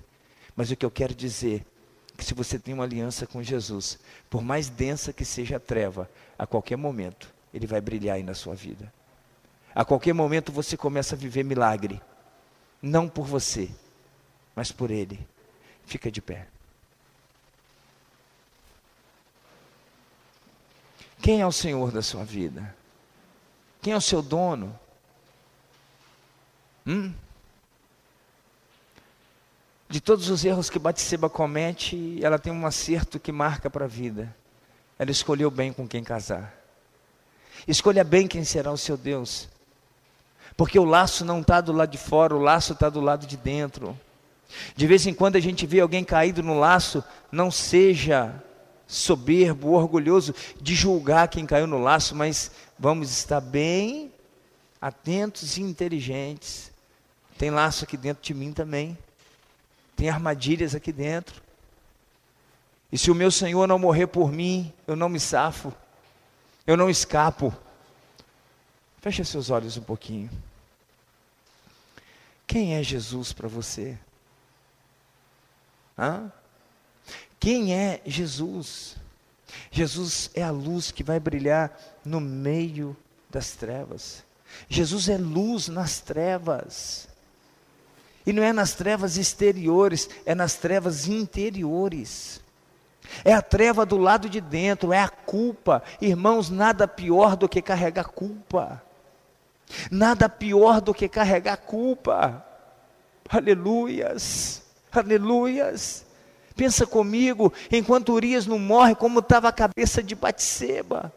Mas 0.55 0.71
o 0.71 0.76
que 0.76 0.86
eu 0.86 0.91
quero 0.91 1.13
dizer 1.13 1.65
é 2.13 2.17
que 2.17 2.24
se 2.24 2.34
você 2.34 2.57
tem 2.57 2.74
uma 2.74 2.84
aliança 2.86 3.28
com 3.28 3.43
Jesus, 3.43 3.99
por 4.30 4.41
mais 4.41 4.69
densa 4.69 5.11
que 5.11 5.26
seja 5.26 5.57
a 5.57 5.59
treva, 5.59 6.09
a 6.39 6.47
qualquer 6.47 6.78
momento 6.78 7.30
ele 7.53 7.67
vai 7.67 7.82
brilhar 7.82 8.15
aí 8.15 8.24
na 8.24 8.34
sua 8.34 8.55
vida. 8.55 8.91
A 9.76 9.84
qualquer 9.84 10.13
momento 10.13 10.51
você 10.51 10.78
começa 10.78 11.15
a 11.15 11.17
viver 11.17 11.43
milagre. 11.43 12.01
Não 12.82 13.09
por 13.09 13.26
você, 13.26 13.69
mas 14.55 14.71
por 14.71 14.89
ele. 14.89 15.19
Fica 15.86 16.11
de 16.11 16.21
pé. 16.21 16.47
Quem 21.24 21.39
é 21.39 21.47
o 21.47 21.53
Senhor 21.53 21.89
da 21.89 22.01
sua 22.01 22.26
vida? 22.26 22.76
Quem 23.82 23.93
é 23.93 23.95
o 23.95 24.01
seu 24.01 24.21
dono? 24.21 24.78
Hum? 26.86 27.13
De 29.88 30.01
todos 30.01 30.30
os 30.30 30.43
erros 30.43 30.69
que 30.69 30.78
Batseba 30.78 31.30
comete, 31.30 32.19
ela 32.21 32.38
tem 32.38 32.51
um 32.51 32.65
acerto 32.65 33.21
que 33.21 33.32
marca 33.32 33.69
para 33.69 33.86
a 33.86 33.88
vida. 33.88 34.36
Ela 34.99 35.11
escolheu 35.11 35.49
bem 35.49 35.71
com 35.71 35.88
quem 35.88 36.03
casar. 36.03 36.53
Escolha 37.65 38.03
bem 38.03 38.28
quem 38.28 38.43
será 38.43 38.69
o 38.69 38.78
seu 38.78 38.97
Deus. 38.97 39.47
Porque 40.57 40.78
o 40.78 40.84
laço 40.84 41.24
não 41.24 41.39
está 41.39 41.61
do 41.61 41.71
lado 41.71 41.89
de 41.89 41.97
fora, 41.97 42.36
o 42.36 42.41
laço 42.41 42.74
está 42.74 42.89
do 42.89 42.99
lado 42.99 43.26
de 43.26 43.38
dentro. 43.38 43.97
De 44.76 44.86
vez 44.86 45.07
em 45.07 45.13
quando 45.13 45.38
a 45.38 45.39
gente 45.39 45.65
vê 45.65 45.80
alguém 45.80 46.03
caído 46.03 46.43
no 46.43 46.59
laço, 46.59 47.01
não 47.32 47.49
seja 47.49 48.43
soberbo, 48.94 49.72
orgulhoso 49.72 50.36
de 50.62 50.76
julgar 50.76 51.28
quem 51.28 51.46
caiu 51.46 51.66
no 51.66 51.80
laço, 51.80 52.16
mas 52.16 52.52
vamos 52.78 53.10
estar 53.12 53.41
bem 53.41 54.14
atentos 54.80 55.58
e 55.58 55.62
inteligentes. 55.62 56.72
Tem 57.38 57.50
laço 57.50 57.84
aqui 57.84 57.98
dentro 57.98 58.24
de 58.24 58.34
mim 58.34 58.54
também. 58.54 58.98
Tem 59.96 60.10
armadilhas 60.10 60.76
aqui 60.76 60.91
dentro. 60.91 61.41
E 62.91 62.98
se 62.98 63.10
o 63.10 63.16
meu 63.16 63.32
Senhor 63.32 63.68
não 63.68 63.80
morrer 63.80 64.08
por 64.08 64.32
mim, 64.32 64.72
eu 64.86 64.96
não 64.96 65.10
me 65.10 65.20
safo, 65.20 65.74
eu 66.68 66.78
não 66.78 66.89
escapo. 66.89 67.52
Feche 69.02 69.26
seus 69.26 69.50
olhos 69.50 69.76
um 69.76 69.82
pouquinho. 69.82 70.30
Quem 72.46 72.76
é 72.76 72.84
Jesus 72.84 73.34
para 73.34 73.48
você? 73.48 73.98
Hã? 75.98 76.32
Quem 77.44 77.76
é 77.76 78.00
Jesus? 78.06 78.96
Jesus 79.70 80.32
é 80.34 80.41
a 80.41 80.50
luz 80.50 80.91
que 80.91 81.04
vai 81.04 81.20
brilhar 81.20 81.78
no 82.06 82.22
meio 82.22 82.96
das 83.30 83.52
trevas. 83.52 84.24
Jesus 84.70 85.10
é 85.10 85.18
luz 85.18 85.68
nas 85.68 86.00
trevas. 86.00 87.06
E 88.26 88.32
não 88.32 88.41
é 88.41 88.54
nas 88.54 88.76
trevas 88.76 89.18
exteriores, 89.18 90.10
é 90.26 90.34
nas 90.34 90.56
trevas 90.56 91.06
interiores. 91.06 92.39
É 93.26 93.34
a 93.34 93.41
treva 93.41 93.86
do 93.86 93.98
lado 93.98 94.30
de 94.30 94.39
dentro, 94.39 94.94
é 94.94 95.02
a 95.02 95.10
culpa. 95.10 95.84
Irmãos, 96.00 96.50
nada 96.50 96.88
pior 96.88 97.36
do 97.36 97.50
que 97.50 97.62
carregar 97.62 98.06
culpa. 98.06 98.82
Nada 99.91 100.30
pior 100.30 100.80
do 100.80 100.94
que 100.94 101.10
carregar 101.10 101.58
culpa. 101.58 102.41
Aleluias, 103.28 104.64
aleluias. 104.94 106.06
Pensa 106.56 106.86
comigo, 106.86 107.51
enquanto 107.72 108.14
Urias 108.14 108.45
não 108.45 108.60
morre, 108.60 108.95
como 108.95 109.20
estava 109.20 109.49
a 109.49 109.54
cabeça 109.54 110.04
de 110.04 110.16
Batseba. 110.16 111.12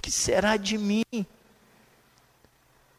que 0.00 0.10
será 0.10 0.56
de 0.56 0.78
mim? 0.78 1.04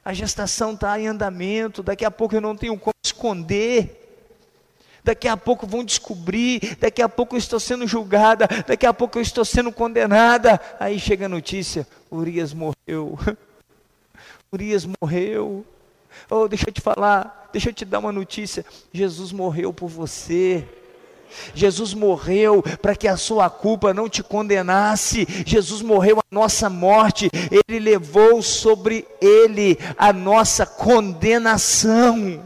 A 0.03 0.13
gestação 0.13 0.73
está 0.73 0.99
em 0.99 1.07
andamento, 1.07 1.83
daqui 1.83 2.03
a 2.03 2.11
pouco 2.11 2.35
eu 2.35 2.41
não 2.41 2.55
tenho 2.55 2.77
como 2.77 2.93
esconder. 3.03 3.97
Daqui 5.03 5.27
a 5.27 5.35
pouco 5.35 5.65
vão 5.65 5.83
descobrir, 5.83 6.77
daqui 6.79 7.01
a 7.01 7.09
pouco 7.09 7.35
eu 7.35 7.39
estou 7.39 7.59
sendo 7.59 7.87
julgada, 7.87 8.47
daqui 8.67 8.85
a 8.85 8.93
pouco 8.93 9.17
eu 9.17 9.21
estou 9.21 9.43
sendo 9.43 9.71
condenada. 9.71 10.59
Aí 10.79 10.99
chega 10.99 11.25
a 11.25 11.29
notícia: 11.29 11.87
Urias 12.11 12.53
morreu. 12.53 13.17
Urias 14.53 14.87
morreu. 15.01 15.65
Oh, 16.29 16.47
deixa 16.47 16.65
eu 16.67 16.73
te 16.73 16.81
falar, 16.81 17.49
deixa 17.51 17.69
eu 17.69 17.73
te 17.73 17.85
dar 17.85 17.99
uma 17.99 18.11
notícia: 18.11 18.63
Jesus 18.93 19.31
morreu 19.31 19.73
por 19.73 19.87
você. 19.87 20.67
Jesus 21.53 21.93
morreu 21.93 22.63
para 22.81 22.95
que 22.95 23.07
a 23.07 23.17
sua 23.17 23.49
culpa 23.49 23.93
não 23.93 24.09
te 24.09 24.23
condenasse. 24.23 25.27
Jesus 25.45 25.81
morreu 25.81 26.19
a 26.19 26.35
nossa 26.35 26.69
morte. 26.69 27.29
Ele 27.67 27.79
levou 27.79 28.41
sobre 28.41 29.07
ele 29.19 29.77
a 29.97 30.11
nossa 30.13 30.65
condenação. 30.65 32.43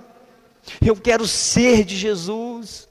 Eu 0.84 0.96
quero 0.96 1.28
ser 1.28 1.84
de 1.84 1.96
Jesus. 1.96 2.88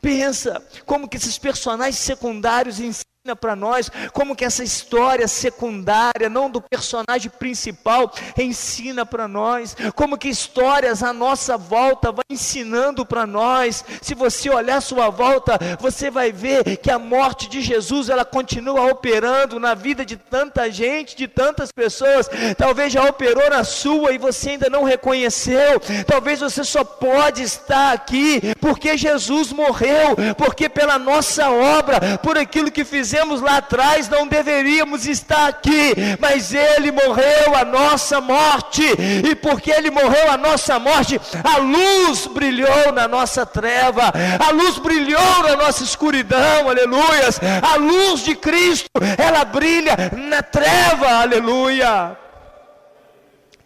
Pensa 0.00 0.62
como 0.84 1.08
que 1.08 1.16
esses 1.16 1.38
personagens 1.38 1.96
secundários 1.96 2.78
ensinam 2.78 3.13
para 3.34 3.56
nós 3.56 3.90
como 4.12 4.36
que 4.36 4.44
essa 4.44 4.62
história 4.62 5.26
secundária, 5.26 6.28
não 6.28 6.50
do 6.50 6.60
personagem 6.60 7.30
principal, 7.30 8.12
ensina 8.36 9.06
para 9.06 9.26
nós, 9.26 9.74
como 9.94 10.18
que 10.18 10.28
histórias 10.28 11.02
à 11.02 11.10
nossa 11.10 11.56
volta 11.56 12.12
vai 12.12 12.24
ensinando 12.28 13.06
para 13.06 13.26
nós. 13.26 13.82
Se 14.02 14.14
você 14.14 14.50
olhar 14.50 14.76
à 14.76 14.80
sua 14.82 15.08
volta, 15.08 15.58
você 15.80 16.10
vai 16.10 16.32
ver 16.32 16.76
que 16.76 16.90
a 16.90 16.98
morte 16.98 17.48
de 17.48 17.62
Jesus, 17.62 18.10
ela 18.10 18.26
continua 18.26 18.90
operando 18.92 19.58
na 19.58 19.72
vida 19.72 20.04
de 20.04 20.18
tanta 20.18 20.70
gente, 20.70 21.16
de 21.16 21.26
tantas 21.26 21.72
pessoas. 21.72 22.28
Talvez 22.58 22.92
já 22.92 23.08
operou 23.08 23.48
na 23.48 23.64
sua 23.64 24.12
e 24.12 24.18
você 24.18 24.50
ainda 24.50 24.68
não 24.68 24.84
reconheceu. 24.84 25.80
Talvez 26.06 26.40
você 26.40 26.62
só 26.62 26.84
pode 26.84 27.42
estar 27.42 27.94
aqui 27.94 28.54
porque 28.60 28.98
Jesus 28.98 29.50
morreu, 29.50 30.14
porque 30.36 30.68
pela 30.68 30.98
nossa 30.98 31.48
obra, 31.50 32.18
por 32.18 32.36
aquilo 32.36 32.70
que 32.70 32.84
fizemos 32.84 33.13
fizemos 33.14 33.40
lá 33.40 33.58
atrás, 33.58 34.08
não 34.08 34.26
deveríamos 34.26 35.06
estar 35.06 35.46
aqui, 35.46 35.94
mas 36.18 36.52
Ele 36.52 36.90
morreu 36.90 37.54
a 37.54 37.64
nossa 37.64 38.20
morte, 38.20 38.82
e 38.82 39.36
porque 39.36 39.70
Ele 39.70 39.88
morreu 39.88 40.32
a 40.32 40.36
nossa 40.36 40.80
morte, 40.80 41.20
a 41.44 41.58
luz 41.58 42.26
brilhou 42.26 42.90
na 42.92 43.06
nossa 43.06 43.46
treva, 43.46 44.12
a 44.44 44.50
luz 44.50 44.78
brilhou 44.78 45.42
na 45.44 45.54
nossa 45.54 45.84
escuridão, 45.84 46.68
aleluias, 46.68 47.38
a 47.62 47.76
luz 47.76 48.24
de 48.24 48.34
Cristo, 48.34 48.90
ela 49.16 49.44
brilha 49.44 49.94
na 50.16 50.42
treva, 50.42 51.20
aleluia, 51.20 52.18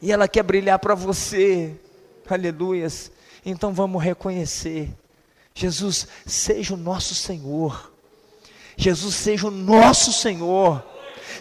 e 0.03 0.12
ela 0.12 0.28
quer 0.28 0.42
brilhar 0.42 0.78
para 0.78 0.94
você, 0.94 1.74
aleluias, 2.28 3.11
então 3.46 3.72
vamos 3.72 4.05
reconhecer. 4.05 4.90
Jesus, 5.55 6.07
seja 6.26 6.74
o 6.74 6.76
nosso 6.76 7.14
Senhor. 7.14 7.97
Jesus 8.79 9.16
seja 9.16 9.49
o 9.49 9.51
nosso 9.51 10.12
Senhor, 10.12 10.85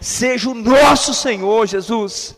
seja 0.02 0.50
o 0.50 0.56
nosso 0.56 1.14
Senhor, 1.14 1.68
Jesus, 1.68 2.36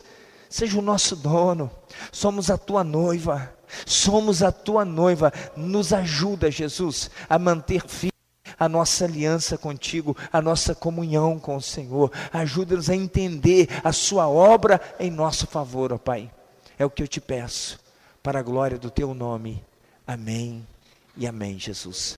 seja 0.50 0.78
o 0.78 0.82
nosso 0.82 1.16
dono, 1.16 1.72
somos 2.12 2.52
a 2.52 2.58
tua 2.58 2.84
noiva, 2.84 3.56
somos 3.86 4.43
a 4.43 4.52
tua 4.52 4.84
noiva, 4.84 5.32
nos 5.56 5.93
ajuda, 5.93 6.52
Jesus, 6.52 7.10
a 7.30 7.39
manter 7.39 7.82
firme 7.88 8.12
a 8.60 8.68
nossa 8.68 9.06
aliança 9.06 9.58
contigo, 9.58 10.18
a 10.34 10.41
nossa 10.41 10.76
comunhão 10.76 11.39
com 11.39 11.56
o 11.56 11.62
Senhor. 11.62 12.12
Ajuda-nos 12.34 12.89
a 12.89 12.95
entender 12.95 13.70
a 13.82 13.93
Sua 13.93 14.28
obra 14.28 14.82
em 15.00 15.10
nosso 15.10 15.47
favor, 15.47 15.93
ó 15.93 15.97
Pai. 15.97 16.30
É 16.78 16.86
o 16.86 16.89
que 16.89 17.02
eu 17.02 17.08
te 17.08 17.22
peço, 17.22 17.80
para 18.22 18.39
a 18.39 18.43
glória 18.43 18.78
do 18.78 18.91
Teu 18.91 19.14
nome. 19.14 19.64
Amém 20.06 20.68
e 21.16 21.26
amém, 21.26 21.58
Jesus. 21.58 22.08